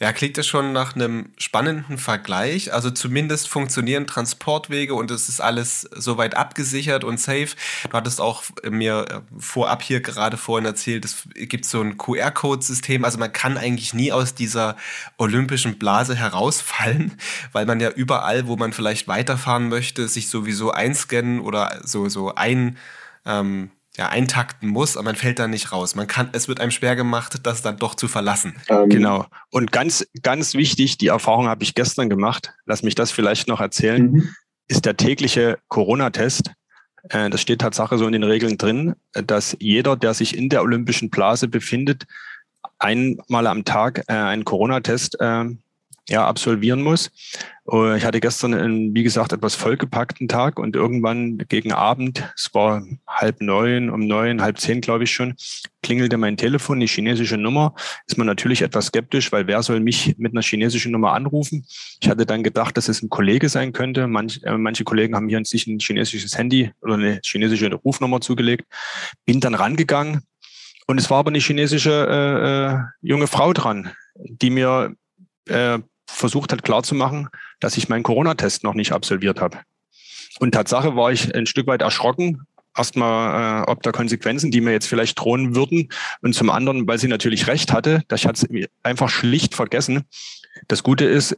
Ja, 0.00 0.12
klingt 0.12 0.38
das 0.38 0.46
schon 0.46 0.72
nach 0.72 0.94
einem 0.94 1.32
spannenden 1.38 1.98
Vergleich. 1.98 2.72
Also 2.72 2.88
zumindest 2.92 3.48
funktionieren 3.48 4.06
Transportwege 4.06 4.94
und 4.94 5.10
es 5.10 5.28
ist 5.28 5.40
alles 5.40 5.88
soweit 5.92 6.36
abgesichert 6.36 7.02
und 7.02 7.18
safe. 7.18 7.48
Du 7.82 7.96
hattest 7.96 8.20
auch 8.20 8.44
mir 8.62 9.06
äh, 9.08 9.40
vorab 9.40 9.82
hier 9.82 10.00
gerade 10.00 10.36
vorhin 10.36 10.66
erzählt, 10.66 11.04
es 11.04 11.28
gibt 11.34 11.64
so 11.64 11.80
ein 11.80 11.98
QR-Code-System. 11.98 13.04
Also 13.04 13.18
man 13.18 13.32
kann 13.32 13.56
eigentlich 13.56 13.92
nie 13.92 14.12
aus 14.12 14.36
dieser 14.36 14.76
olympischen 15.16 15.80
Blase 15.80 16.14
herausfallen, 16.14 17.18
weil 17.52 17.66
man 17.66 17.80
ja 17.80 17.90
überall, 17.90 18.46
wo 18.46 18.54
man 18.54 18.72
vielleicht 18.72 19.08
weiterfahren 19.08 19.68
möchte, 19.68 20.06
sich 20.06 20.28
sowieso 20.28 20.70
einscannen 20.70 21.40
oder 21.40 21.80
so, 21.82 22.08
so 22.08 22.32
ein, 22.36 22.78
ähm, 23.26 23.72
ja, 23.98 24.08
eintakten 24.08 24.68
muss, 24.68 24.96
aber 24.96 25.06
man 25.06 25.16
fällt 25.16 25.40
da 25.40 25.48
nicht 25.48 25.72
raus. 25.72 25.96
Man 25.96 26.06
kann, 26.06 26.28
es 26.32 26.46
wird 26.46 26.60
einem 26.60 26.70
schwer 26.70 26.94
gemacht, 26.94 27.40
das 27.42 27.62
dann 27.62 27.78
doch 27.78 27.96
zu 27.96 28.06
verlassen. 28.06 28.54
Ähm. 28.68 28.88
Genau. 28.88 29.26
Und 29.50 29.72
ganz, 29.72 30.06
ganz 30.22 30.54
wichtig, 30.54 30.98
die 30.98 31.08
Erfahrung 31.08 31.48
habe 31.48 31.64
ich 31.64 31.74
gestern 31.74 32.08
gemacht. 32.08 32.54
Lass 32.64 32.84
mich 32.84 32.94
das 32.94 33.10
vielleicht 33.10 33.48
noch 33.48 33.60
erzählen. 33.60 34.12
Mhm. 34.12 34.34
Ist 34.68 34.84
der 34.84 34.96
tägliche 34.96 35.58
Corona-Test. 35.66 36.52
Äh, 37.10 37.28
das 37.28 37.40
steht 37.40 37.60
Tatsache 37.60 37.98
so 37.98 38.06
in 38.06 38.12
den 38.12 38.22
Regeln 38.22 38.56
drin, 38.56 38.94
dass 39.12 39.56
jeder, 39.58 39.96
der 39.96 40.14
sich 40.14 40.36
in 40.36 40.48
der 40.48 40.62
olympischen 40.62 41.10
Blase 41.10 41.48
befindet, 41.48 42.06
einmal 42.78 43.48
am 43.48 43.64
Tag 43.64 44.04
äh, 44.06 44.12
einen 44.12 44.44
Corona-Test 44.44 45.20
äh, 45.20 45.44
ja, 46.08 46.26
absolvieren 46.26 46.82
muss. 46.82 47.10
Oh, 47.64 47.92
ich 47.92 48.04
hatte 48.06 48.20
gestern, 48.20 48.54
einen, 48.54 48.94
wie 48.94 49.02
gesagt, 49.02 49.32
etwas 49.32 49.54
vollgepackten 49.54 50.26
Tag 50.26 50.58
und 50.58 50.74
irgendwann 50.74 51.36
gegen 51.48 51.70
Abend, 51.72 52.32
es 52.34 52.48
war 52.54 52.82
halb 53.06 53.42
neun, 53.42 53.90
um 53.90 54.06
neun, 54.06 54.40
halb 54.40 54.58
zehn, 54.58 54.80
glaube 54.80 55.04
ich 55.04 55.12
schon, 55.12 55.34
klingelte 55.82 56.16
mein 56.16 56.38
Telefon, 56.38 56.80
die 56.80 56.86
chinesische 56.86 57.36
Nummer. 57.36 57.74
Ist 58.06 58.16
man 58.16 58.26
natürlich 58.26 58.62
etwas 58.62 58.86
skeptisch, 58.86 59.32
weil 59.32 59.46
wer 59.46 59.62
soll 59.62 59.80
mich 59.80 60.14
mit 60.16 60.32
einer 60.32 60.40
chinesischen 60.40 60.92
Nummer 60.92 61.12
anrufen? 61.12 61.66
Ich 62.00 62.08
hatte 62.08 62.24
dann 62.24 62.42
gedacht, 62.42 62.78
dass 62.78 62.88
es 62.88 63.02
ein 63.02 63.10
Kollege 63.10 63.50
sein 63.50 63.74
könnte. 63.74 64.06
Manch, 64.06 64.40
äh, 64.44 64.56
manche 64.56 64.84
Kollegen 64.84 65.14
haben 65.14 65.28
hier 65.28 65.44
sich 65.44 65.66
ein 65.66 65.78
chinesisches 65.78 66.38
Handy 66.38 66.72
oder 66.80 66.94
eine 66.94 67.20
chinesische 67.22 67.70
Rufnummer 67.74 68.22
zugelegt. 68.22 68.64
Bin 69.26 69.40
dann 69.40 69.54
rangegangen 69.54 70.22
und 70.86 70.96
es 70.96 71.10
war 71.10 71.18
aber 71.18 71.28
eine 71.28 71.38
chinesische 71.38 71.90
äh, 72.08 72.76
äh, 72.76 72.78
junge 73.02 73.26
Frau 73.26 73.52
dran, 73.52 73.90
die 74.16 74.48
mir 74.48 74.94
äh, 75.48 75.78
versucht 76.18 76.52
hat 76.52 76.62
klarzumachen, 76.62 77.28
dass 77.60 77.76
ich 77.76 77.88
meinen 77.88 78.02
Corona-Test 78.02 78.64
noch 78.64 78.74
nicht 78.74 78.92
absolviert 78.92 79.40
habe. 79.40 79.58
Und 80.40 80.52
Tatsache 80.52 80.96
war 80.96 81.12
ich 81.12 81.34
ein 81.34 81.46
Stück 81.46 81.66
weit 81.66 81.82
erschrocken, 81.82 82.42
erstmal 82.76 83.62
äh, 83.62 83.70
ob 83.70 83.82
der 83.82 83.92
Konsequenzen, 83.92 84.50
die 84.50 84.60
mir 84.60 84.72
jetzt 84.72 84.86
vielleicht 84.86 85.18
drohen 85.18 85.54
würden. 85.54 85.88
Und 86.22 86.34
zum 86.34 86.50
anderen, 86.50 86.86
weil 86.86 86.98
sie 86.98 87.08
natürlich 87.08 87.46
recht 87.46 87.72
hatte, 87.72 88.02
ich 88.12 88.26
hatte 88.26 88.46
es 88.46 88.68
einfach 88.82 89.08
schlicht 89.08 89.54
vergessen. 89.54 90.04
Das 90.68 90.82
Gute 90.82 91.04
ist, 91.04 91.36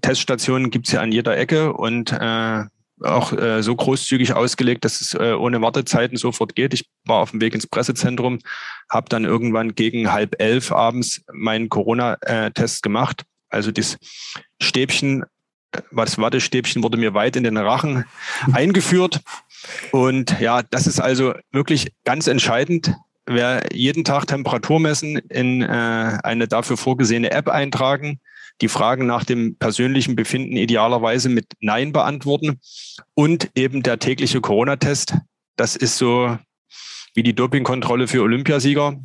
Teststationen 0.00 0.70
gibt's 0.70 0.92
ja 0.92 1.00
an 1.00 1.12
jeder 1.12 1.36
Ecke 1.36 1.72
und 1.72 2.12
äh, 2.12 2.64
auch 3.02 3.32
äh, 3.32 3.62
so 3.62 3.74
großzügig 3.74 4.34
ausgelegt, 4.34 4.84
dass 4.84 5.00
es 5.00 5.14
äh, 5.14 5.32
ohne 5.32 5.62
Wartezeiten 5.62 6.18
sofort 6.18 6.54
geht. 6.54 6.74
Ich 6.74 6.86
war 7.04 7.18
auf 7.18 7.30
dem 7.30 7.40
Weg 7.40 7.54
ins 7.54 7.66
Pressezentrum, 7.66 8.40
habe 8.90 9.08
dann 9.08 9.24
irgendwann 9.24 9.74
gegen 9.74 10.12
halb 10.12 10.40
elf 10.40 10.70
abends 10.70 11.22
meinen 11.32 11.68
Corona-Test 11.68 12.82
gemacht 12.82 13.24
also 13.50 13.70
das 13.70 13.98
Stäbchen, 14.60 15.24
das 15.92 16.18
Wattestäbchen 16.18 16.82
wurde 16.82 16.96
mir 16.96 17.14
weit 17.14 17.36
in 17.36 17.44
den 17.44 17.56
Rachen 17.56 18.04
eingeführt. 18.52 19.20
Und 19.92 20.40
ja, 20.40 20.62
das 20.62 20.86
ist 20.86 21.00
also 21.00 21.34
wirklich 21.52 21.92
ganz 22.04 22.26
entscheidend. 22.26 22.94
Wer 23.26 23.68
jeden 23.72 24.04
Tag 24.04 24.26
Temperatur 24.26 24.80
messen, 24.80 25.18
in 25.18 25.62
äh, 25.62 26.18
eine 26.24 26.48
dafür 26.48 26.76
vorgesehene 26.76 27.30
App 27.30 27.48
eintragen, 27.48 28.18
die 28.60 28.68
Fragen 28.68 29.06
nach 29.06 29.24
dem 29.24 29.56
persönlichen 29.56 30.16
Befinden 30.16 30.56
idealerweise 30.56 31.28
mit 31.28 31.46
Nein 31.60 31.92
beantworten 31.92 32.60
und 33.14 33.50
eben 33.54 33.82
der 33.82 33.98
tägliche 33.98 34.40
Corona-Test. 34.40 35.14
Das 35.56 35.76
ist 35.76 35.96
so 35.96 36.38
wie 37.14 37.22
die 37.22 37.34
Dopingkontrolle 37.34 38.08
für 38.08 38.22
Olympiasieger 38.22 38.98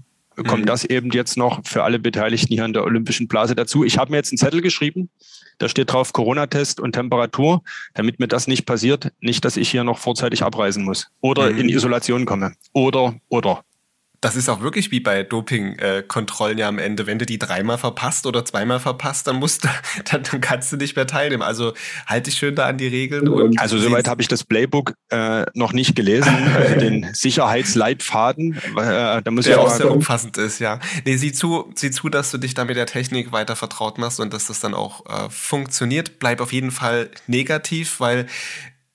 kommt 0.44 0.64
mhm. 0.64 0.68
das 0.68 0.86
eben 0.86 1.12
jetzt 1.12 1.38
noch 1.38 1.62
für 1.66 1.84
alle 1.84 2.00
Beteiligten 2.00 2.54
hier 2.54 2.66
an 2.66 2.74
der 2.74 2.84
Olympischen 2.84 3.28
Blase 3.28 3.56
dazu. 3.56 3.84
Ich 3.84 3.98
habe 3.98 4.12
mir 4.12 4.18
jetzt 4.18 4.32
einen 4.32 4.38
Zettel 4.38 4.62
geschrieben, 4.62 5.10
da 5.58 5.70
steht 5.70 5.92
drauf 5.92 6.14
Corona-Test 6.14 6.80
und 6.80 6.94
Temperatur, 6.94 7.64
damit 7.94 8.20
mir 8.20 8.28
das 8.28 8.48
nicht 8.48 8.66
passiert, 8.66 9.12
nicht, 9.20 9.46
dass 9.46 9.58
ich 9.58 9.70
hier 9.70 9.84
noch 9.84 9.98
vorzeitig 9.98 10.44
abreisen 10.44 10.84
muss 10.84 11.08
oder 11.22 11.52
mhm. 11.52 11.60
in 11.60 11.70
Isolation 11.70 12.26
komme 12.26 12.54
oder 12.74 13.16
oder 13.30 13.64
das 14.22 14.36
ist 14.36 14.50
auch 14.50 14.62
wirklich 14.62 14.92
wie 14.92 15.00
bei 15.00 15.24
Doping-Kontrollen 15.24 16.58
ja 16.58 16.68
am 16.68 16.80
Ende. 16.80 17.08
Wenn 17.08 17.20
du 17.20 17.26
die 17.26 17.40
dreimal 17.40 17.78
verpasst 17.78 18.26
oder 18.26 18.46
zweimal 18.46 18.80
verpasst, 18.80 19.28
dann 19.28 19.38
musst 19.38 19.64
du, 19.64 19.70
dann, 20.12 20.24
dann 20.24 20.42
kannst 20.42 20.72
du 20.72 20.78
nicht 20.78 20.96
mehr 20.96 21.08
teilnehmen. 21.08 21.44
Also 21.44 21.74
halte 22.06 22.30
dich 22.30 22.40
schön 22.40 22.56
da 22.56 22.66
an 22.68 22.78
die 22.78 22.88
Regeln. 22.88 23.28
Und 23.28 23.60
also 23.60 23.78
soweit 23.78 24.08
habe 24.08 24.22
ich 24.22 24.28
das 24.28 24.44
Playbook 24.44 24.94
äh, 25.10 25.46
noch 25.54 25.74
nicht 25.74 25.96
gelesen, 25.96 26.34
äh, 26.58 26.78
den 26.78 27.14
Sicherheitsleitfaden. 27.14 28.56
Äh, 28.78 29.22
da 29.22 29.32
muss 29.32 29.46
Der 29.46 29.62
auch 29.62 29.70
sehr 29.70 29.92
umfassend 29.92 30.38
ist, 30.38 30.60
ja. 30.60 30.80
Nee, 31.06 31.18
sieh 31.18 31.34
zu, 31.34 31.72
sieh 31.76 31.92
zu, 31.92 32.10
dass 32.10 32.32
du 32.32 32.38
dich 32.38 32.54
da 32.54 32.66
mit 32.66 32.78
der 32.78 32.86
Technik 32.86 33.32
weiter 33.32 33.56
vertraut 33.56 33.98
machst 33.98 34.20
und 34.20 34.34
dass 34.34 34.48
das 34.48 34.60
dann 34.60 34.74
auch 34.74 35.06
äh, 35.06 35.30
funktioniert. 35.30 36.20
Bleib 36.20 36.42
auf 36.42 36.54
jeden 36.54 36.72
Fall 36.72 37.10
negativ, 37.28 38.00
weil 38.00 38.28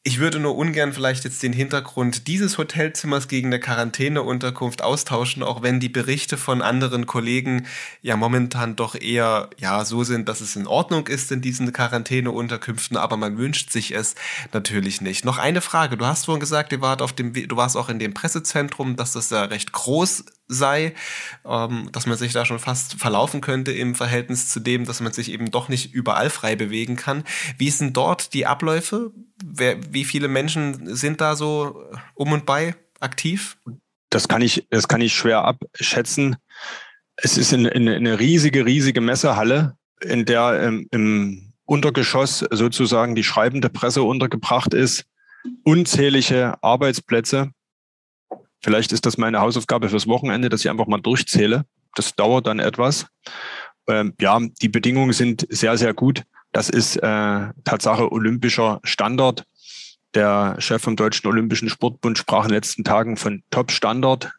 Ich 0.02 0.18
würde 0.18 0.38
nur 0.38 0.56
ungern 0.56 0.94
vielleicht 0.94 1.24
jetzt 1.24 1.42
den 1.42 1.52
Hintergrund 1.52 2.26
dieses 2.26 2.56
Hotelzimmers 2.56 3.28
gegen 3.28 3.48
eine 3.48 3.60
Quarantäneunterkunft 3.60 4.80
austauschen, 4.82 5.42
auch 5.42 5.60
wenn 5.60 5.78
die 5.78 5.90
Berichte 5.90 6.38
von 6.38 6.62
anderen 6.62 7.04
Kollegen 7.04 7.66
ja 8.00 8.16
momentan 8.16 8.76
doch 8.76 8.94
eher 8.94 9.50
ja 9.58 9.84
so 9.84 10.02
sind, 10.02 10.26
dass 10.30 10.40
es 10.40 10.56
in 10.56 10.66
Ordnung 10.66 11.06
ist 11.06 11.30
in 11.32 11.42
diesen 11.42 11.70
Quarantäneunterkünften, 11.74 12.96
aber 12.96 13.18
man 13.18 13.36
wünscht 13.36 13.72
sich 13.72 13.94
es 13.94 14.14
natürlich 14.54 15.02
nicht. 15.02 15.26
Noch 15.26 15.36
eine 15.36 15.60
Frage: 15.60 15.98
Du 15.98 16.06
hast 16.06 16.24
vorhin 16.24 16.40
gesagt, 16.40 16.72
ihr 16.72 16.80
wart 16.80 17.02
auf 17.02 17.12
dem, 17.12 17.34
du 17.34 17.56
warst 17.58 17.76
auch 17.76 17.90
in 17.90 17.98
dem 17.98 18.14
Pressezentrum, 18.14 18.96
dass 18.96 19.12
das 19.12 19.28
ja 19.28 19.44
recht 19.44 19.72
groß 19.72 20.24
sei, 20.48 20.94
ähm, 21.44 21.90
dass 21.92 22.06
man 22.06 22.16
sich 22.16 22.32
da 22.32 22.46
schon 22.46 22.58
fast 22.58 22.94
verlaufen 22.94 23.42
könnte 23.42 23.72
im 23.72 23.94
Verhältnis 23.94 24.48
zu 24.48 24.60
dem, 24.60 24.86
dass 24.86 25.00
man 25.00 25.12
sich 25.12 25.30
eben 25.30 25.50
doch 25.50 25.68
nicht 25.68 25.92
überall 25.92 26.30
frei 26.30 26.56
bewegen 26.56 26.96
kann. 26.96 27.22
Wie 27.58 27.70
sind 27.70 27.98
dort 27.98 28.32
die 28.32 28.46
Abläufe? 28.46 29.12
Wer, 29.44 29.78
wie 29.92 30.04
viele 30.04 30.28
Menschen 30.28 30.94
sind 30.94 31.20
da 31.20 31.36
so 31.36 31.84
um 32.14 32.32
und 32.32 32.46
bei 32.46 32.74
aktiv? 33.00 33.56
Das 34.10 34.28
kann 34.28 34.42
ich, 34.42 34.66
das 34.70 34.88
kann 34.88 35.00
ich 35.00 35.14
schwer 35.14 35.44
abschätzen. 35.44 36.36
Es 37.16 37.38
ist 37.38 37.52
eine, 37.52 37.70
eine, 37.72 37.96
eine 37.96 38.18
riesige, 38.18 38.66
riesige 38.66 39.00
Messehalle, 39.00 39.76
in 40.00 40.24
der 40.24 40.60
ähm, 40.62 40.86
im 40.90 41.52
Untergeschoss 41.64 42.44
sozusagen 42.50 43.14
die 43.14 43.24
schreibende 43.24 43.68
Presse 43.68 44.02
untergebracht 44.02 44.74
ist, 44.74 45.04
unzählige 45.62 46.54
Arbeitsplätze 46.62 47.52
Vielleicht 48.62 48.92
ist 48.92 49.06
das 49.06 49.16
meine 49.16 49.40
Hausaufgabe 49.40 49.88
fürs 49.88 50.06
Wochenende, 50.06 50.48
dass 50.48 50.60
ich 50.60 50.70
einfach 50.70 50.86
mal 50.86 51.00
durchzähle. 51.00 51.64
Das 51.94 52.14
dauert 52.14 52.46
dann 52.46 52.58
etwas. 52.58 53.06
Ähm, 53.90 54.14
ja, 54.20 54.40
die 54.62 54.68
Bedingungen 54.68 55.12
sind 55.12 55.46
sehr, 55.50 55.76
sehr 55.76 55.94
gut. 55.94 56.22
Das 56.52 56.68
ist 56.68 56.96
äh, 56.96 57.48
Tatsache 57.64 58.10
olympischer 58.10 58.80
Standard. 58.84 59.44
Der 60.14 60.56
Chef 60.58 60.82
vom 60.82 60.96
Deutschen 60.96 61.28
Olympischen 61.28 61.68
Sportbund 61.68 62.18
sprach 62.18 62.44
in 62.44 62.48
den 62.48 62.56
letzten 62.56 62.82
Tagen 62.82 63.16
von 63.16 63.42
Top-Standard. 63.50 64.32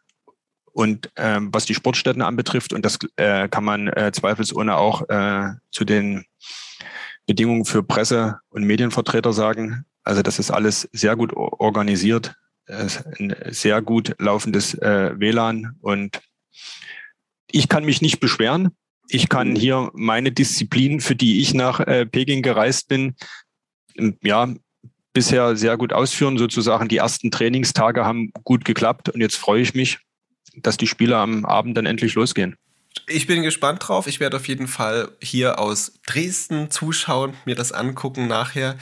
Und 0.72 1.10
ähm, 1.16 1.50
was 1.52 1.66
die 1.66 1.74
Sportstätten 1.74 2.22
anbetrifft, 2.22 2.72
und 2.72 2.84
das 2.84 2.98
äh, 3.16 3.48
kann 3.48 3.64
man 3.64 3.88
äh, 3.88 4.10
zweifelsohne 4.12 4.76
auch 4.76 5.08
äh, 5.08 5.50
zu 5.70 5.84
den 5.84 6.24
Bedingungen 7.26 7.64
für 7.64 7.82
Presse- 7.82 8.40
und 8.48 8.64
Medienvertreter 8.64 9.32
sagen. 9.32 9.84
Also 10.02 10.22
das 10.22 10.38
ist 10.38 10.50
alles 10.50 10.88
sehr 10.92 11.14
gut 11.14 11.32
organisiert 11.34 12.34
ein 12.66 13.34
sehr 13.50 13.82
gut 13.82 14.14
laufendes 14.18 14.74
äh, 14.74 15.18
WLAN 15.18 15.76
und 15.80 16.20
ich 17.50 17.68
kann 17.68 17.84
mich 17.84 18.00
nicht 18.00 18.20
beschweren. 18.20 18.70
Ich 19.08 19.28
kann 19.28 19.50
mhm. 19.50 19.56
hier 19.56 19.90
meine 19.94 20.32
Disziplin, 20.32 21.00
für 21.00 21.16
die 21.16 21.40
ich 21.40 21.54
nach 21.54 21.80
äh, 21.80 22.06
Peking 22.06 22.42
gereist 22.42 22.88
bin, 22.88 23.14
ja, 24.22 24.48
bisher 25.12 25.56
sehr 25.56 25.76
gut 25.76 25.92
ausführen. 25.92 26.38
Sozusagen 26.38 26.88
die 26.88 26.96
ersten 26.96 27.30
Trainingstage 27.30 28.04
haben 28.04 28.32
gut 28.44 28.64
geklappt 28.64 29.08
und 29.10 29.20
jetzt 29.20 29.36
freue 29.36 29.62
ich 29.62 29.74
mich, 29.74 29.98
dass 30.56 30.76
die 30.76 30.86
Spiele 30.86 31.16
am 31.16 31.44
Abend 31.44 31.76
dann 31.76 31.86
endlich 31.86 32.14
losgehen. 32.14 32.56
Ich 33.08 33.26
bin 33.26 33.42
gespannt 33.42 33.86
drauf. 33.86 34.06
Ich 34.06 34.20
werde 34.20 34.36
auf 34.36 34.48
jeden 34.48 34.68
Fall 34.68 35.10
hier 35.20 35.58
aus 35.58 35.92
Dresden 36.06 36.70
zuschauen, 36.70 37.34
mir 37.44 37.54
das 37.54 37.72
angucken 37.72 38.26
nachher 38.28 38.76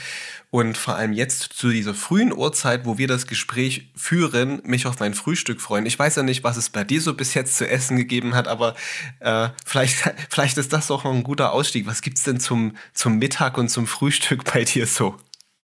und 0.51 0.77
vor 0.77 0.97
allem 0.97 1.13
jetzt 1.13 1.53
zu 1.53 1.71
dieser 1.71 1.95
frühen 1.95 2.33
Uhrzeit, 2.33 2.85
wo 2.85 2.99
wir 2.99 3.07
das 3.07 3.27
Gespräch 3.27 3.91
führen, 3.95 4.61
mich 4.65 4.87
auf 4.87 4.99
mein 4.99 5.15
Frühstück 5.15 5.61
freuen. 5.61 5.87
Ich 5.87 5.99
weiß 5.99 6.17
ja 6.17 6.23
nicht, 6.23 6.45
was 6.45 6.57
es 6.57 6.71
bei 6.71 6.85
dir 6.85 7.01
so 7.01 7.15
bis 7.15 7.35
jetzt 7.35 7.57
zu 7.57 7.69
essen 7.69 7.97
gegeben 7.97 8.35
hat, 8.35 8.49
aber 8.49 8.75
äh, 9.21 9.49
vielleicht, 9.65 10.13
vielleicht 10.31 10.59
ist 10.59 10.73
das 10.73 10.89
doch 10.89 11.05
noch 11.05 11.15
ein 11.15 11.23
guter 11.23 11.53
Ausstieg. 11.53 11.87
Was 11.87 12.03
gibt's 12.03 12.25
denn 12.25 12.41
zum, 12.41 12.77
zum 12.93 13.19
Mittag 13.19 13.59
und 13.59 13.69
zum 13.69 13.87
Frühstück 13.87 14.45
bei 14.45 14.65
dir 14.65 14.87
so? 14.87 15.17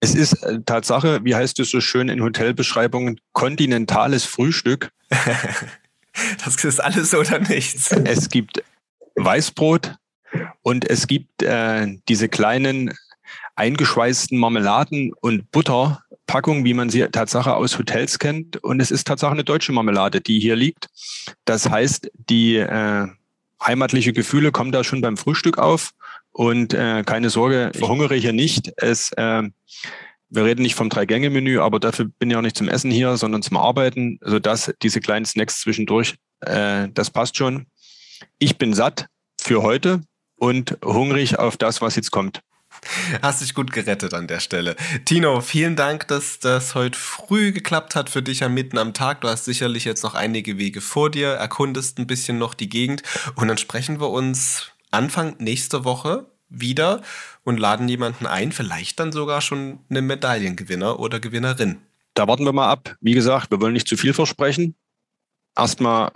Es 0.02 0.14
ist 0.14 0.44
äh, 0.44 0.60
Tatsache, 0.64 1.22
wie 1.24 1.36
heißt 1.36 1.60
es 1.60 1.72
so 1.72 1.82
schön 1.82 2.10
in 2.10 2.22
Hotelbeschreibungen, 2.22 3.20
kontinentales 3.34 4.24
Frühstück. 4.26 4.92
das 6.44 6.64
ist 6.64 6.84
alles 6.84 7.14
oder 7.14 7.40
nichts. 7.40 7.92
Es 7.92 8.30
gibt 8.30 8.64
Weißbrot 9.16 9.96
und 10.62 10.90
es 10.90 11.08
gibt 11.08 11.42
äh, 11.44 11.98
diese 12.08 12.30
kleinen 12.30 12.94
eingeschweißten 13.56 14.38
Marmeladen 14.38 15.14
und 15.14 15.50
Butterpackungen, 15.52 16.66
wie 16.66 16.74
man 16.74 16.90
sie 16.90 17.08
Tatsache 17.08 17.56
aus 17.56 17.78
Hotels 17.78 18.20
kennt. 18.20 18.58
Und 18.58 18.82
es 18.82 18.92
ist 18.92 19.08
Tatsache 19.08 19.32
eine 19.32 19.44
deutsche 19.44 19.72
Marmelade, 19.72 20.22
die 20.22 20.40
hier 20.40 20.56
liegt. 20.56 20.90
Das 21.46 21.70
heißt, 21.70 22.12
die 22.30 22.58
äh, 22.58 23.08
heimatliche 23.64 24.14
Gefühle 24.14 24.52
kommen 24.52 24.72
da 24.72 24.84
schon 24.84 25.02
beim 25.02 25.18
Frühstück 25.18 25.58
auf. 25.58 25.92
Und 26.32 26.74
äh, 26.74 27.04
keine 27.04 27.30
Sorge, 27.30 27.72
ich 27.74 27.80
verhungere 27.80 28.16
hier 28.16 28.34
nicht. 28.34 28.74
Es, 28.78 29.12
äh, 29.14 29.44
wir 30.30 30.46
reden 30.46 30.62
nicht 30.62 30.76
vom 30.76 30.90
Drei-Gänge-Menü, 30.90 31.60
aber 31.60 31.80
dafür 31.80 32.06
bin 32.20 32.30
ich 32.30 32.38
auch 32.38 32.42
nicht 32.42 32.58
zum 32.58 32.70
Essen 32.70 32.92
hier, 32.92 33.18
sondern 33.18 33.42
zum 33.42 33.58
Arbeiten. 33.58 34.20
Also 34.22 34.40
das, 34.40 34.74
diese 34.82 35.00
kleinen 35.00 35.26
Snacks 35.26 35.62
zwischendurch, 35.62 36.16
äh, 36.42 36.88
das 36.94 37.10
passt 37.10 37.38
schon. 37.38 37.68
Ich 38.40 38.58
bin 38.58 38.74
satt 38.74 39.08
für 39.40 39.62
heute 39.62 40.02
und 40.36 40.78
hungrig 40.84 41.40
auf 41.40 41.58
das, 41.58 41.82
was 41.82 41.96
jetzt 41.96 42.12
kommt. 42.12 42.42
Hast 43.22 43.42
dich 43.42 43.54
gut 43.54 43.72
gerettet 43.72 44.14
an 44.14 44.28
der 44.28 44.40
Stelle. 44.40 44.76
Tino, 45.06 45.42
vielen 45.42 45.76
Dank, 45.76 46.08
dass 46.08 46.40
das 46.40 46.76
heute 46.76 46.98
früh 46.98 47.52
geklappt 47.52 47.96
hat 47.96 48.10
für 48.10 48.22
dich 48.22 48.44
am 48.44 48.54
mitten 48.54 48.78
am 48.78 48.94
Tag. 48.94 49.22
Du 49.22 49.30
hast 49.30 49.46
sicherlich 49.46 49.86
jetzt 49.86 50.04
noch 50.04 50.14
einige 50.14 50.58
Wege 50.58 50.82
vor 50.82 51.10
dir, 51.10 51.30
erkundest 51.30 52.00
ein 52.00 52.08
bisschen 52.08 52.38
noch 52.38 52.54
die 52.54 52.70
Gegend 52.70 53.02
und 53.36 53.48
dann 53.48 53.58
sprechen 53.58 54.00
wir 54.00 54.10
uns 54.10 54.72
Anfang 54.92 55.36
nächste 55.40 55.84
Woche 55.84 56.26
wieder 56.50 57.02
und 57.44 57.60
laden 57.60 57.88
jemanden 57.88 58.26
ein, 58.26 58.52
vielleicht 58.52 59.00
dann 59.00 59.12
sogar 59.12 59.42
schon 59.42 59.80
einen 59.90 60.08
Medaillengewinner 60.08 61.00
oder 61.00 61.20
Gewinnerin. 61.20 61.78
Da 62.14 62.28
warten 62.28 62.46
wir 62.46 62.54
mal 62.54 62.70
ab. 62.70 62.96
Wie 63.02 63.14
gesagt, 63.14 63.52
wir 63.52 63.60
wollen 63.60 63.74
nicht 63.74 63.88
zu 63.88 63.98
viel 63.98 64.14
versprechen. 64.14 64.76
Erstmal 65.58 66.12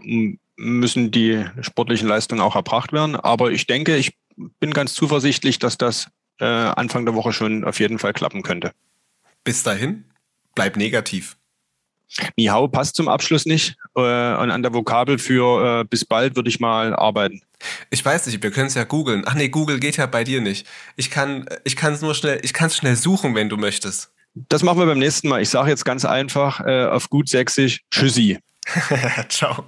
müssen 0.56 1.12
die 1.12 1.46
sportlichen 1.62 2.08
Leistungen 2.08 2.42
auch 2.42 2.56
erbracht 2.56 2.92
werden, 2.92 3.16
aber 3.16 3.52
ich 3.52 3.68
denke, 3.68 3.96
ich 3.96 4.18
bin 4.60 4.72
ganz 4.72 4.94
zuversichtlich, 4.94 5.60
dass 5.60 5.78
das 5.78 6.08
äh, 6.40 6.46
Anfang 6.46 7.06
der 7.06 7.16
Woche 7.16 7.34
schon 7.34 7.64
auf 7.64 7.80
jeden 7.80 8.00
Fall 8.00 8.14
klappen 8.14 8.44
könnte. 8.44 8.72
Bis 9.44 9.64
dahin, 9.64 10.06
bleib 10.56 10.78
negativ. 10.78 11.38
Mihau 12.36 12.68
passt 12.68 12.96
zum 12.96 13.08
Abschluss 13.08 13.46
nicht. 13.46 13.78
Äh, 13.96 14.02
und 14.02 14.52
an 14.52 14.64
der 14.64 14.74
Vokabel 14.74 15.18
für 15.18 15.82
äh, 15.82 15.84
bis 15.86 16.06
bald 16.06 16.36
würde 16.36 16.50
ich 16.50 16.60
mal 16.60 16.96
arbeiten. 16.96 17.42
Ich 17.90 18.04
weiß 18.04 18.26
nicht, 18.28 18.42
wir 18.42 18.52
können 18.52 18.68
es 18.68 18.76
ja 18.76 18.84
googeln. 18.84 19.24
Ach 19.26 19.34
nee, 19.34 19.50
Google 19.50 19.80
geht 19.80 19.98
ja 19.98 20.06
bei 20.06 20.24
dir 20.24 20.42
nicht. 20.42 20.68
Ich 20.96 21.10
kann 21.10 21.48
ich 21.64 21.76
kann 21.76 21.94
es 21.94 22.02
nur 22.02 22.16
schnell, 22.16 22.40
ich 22.44 22.54
kann 22.54 22.68
es 22.68 22.78
schnell 22.78 22.96
suchen, 22.96 23.36
wenn 23.36 23.50
du 23.50 23.58
möchtest. 23.58 24.12
Das 24.34 24.64
machen 24.64 24.80
wir 24.80 24.86
beim 24.86 25.00
nächsten 25.00 25.28
Mal. 25.28 25.42
Ich 25.42 25.50
sage 25.50 25.70
jetzt 25.70 25.86
ganz 25.86 26.06
einfach 26.06 26.62
äh, 26.66 26.86
auf 26.86 27.10
gut 27.10 27.30
sächsisch 27.30 27.82
Tschüssi. 27.92 28.40
Ciao. 29.30 29.66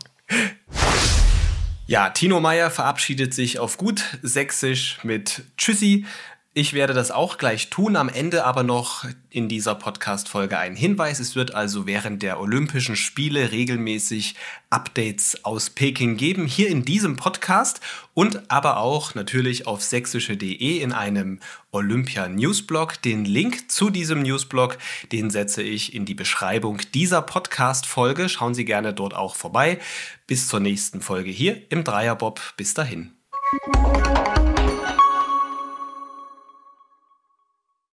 Ja, 1.87 2.09
Tino 2.09 2.39
Meyer 2.39 2.71
verabschiedet 2.71 3.33
sich 3.33 3.59
auf 3.59 3.77
gut 3.77 4.03
sächsisch 4.21 4.99
mit 5.03 5.43
Tschüssi. 5.57 6.05
Ich 6.53 6.73
werde 6.73 6.93
das 6.93 7.11
auch 7.11 7.37
gleich 7.37 7.69
tun, 7.69 7.95
am 7.95 8.09
Ende 8.09 8.43
aber 8.43 8.63
noch 8.63 9.05
in 9.29 9.47
dieser 9.47 9.73
Podcast-Folge 9.73 10.57
ein 10.57 10.75
Hinweis. 10.75 11.21
Es 11.21 11.33
wird 11.33 11.55
also 11.55 11.87
während 11.87 12.23
der 12.23 12.41
Olympischen 12.41 12.97
Spiele 12.97 13.53
regelmäßig 13.53 14.35
Updates 14.69 15.45
aus 15.45 15.69
Peking 15.69 16.17
geben, 16.17 16.45
hier 16.45 16.67
in 16.67 16.83
diesem 16.83 17.15
Podcast 17.15 17.79
und 18.13 18.51
aber 18.51 18.77
auch 18.77 19.15
natürlich 19.15 19.65
auf 19.65 19.81
sächsische.de 19.81 20.79
in 20.79 20.91
einem 20.91 21.39
Olympia 21.71 22.27
Newsblog. 22.27 23.01
Den 23.01 23.23
Link 23.23 23.71
zu 23.71 23.89
diesem 23.89 24.21
Newsblog, 24.21 24.77
den 25.13 25.29
setze 25.29 25.63
ich 25.63 25.95
in 25.95 26.03
die 26.03 26.15
Beschreibung 26.15 26.79
dieser 26.93 27.21
Podcast-Folge. 27.21 28.27
Schauen 28.27 28.55
Sie 28.55 28.65
gerne 28.65 28.93
dort 28.93 29.13
auch 29.13 29.35
vorbei. 29.35 29.79
Bis 30.27 30.49
zur 30.49 30.59
nächsten 30.59 30.99
Folge 30.99 31.31
hier 31.31 31.61
im 31.69 31.85
Dreierbob. 31.85 32.41
Bis 32.57 32.73
dahin. 32.73 33.13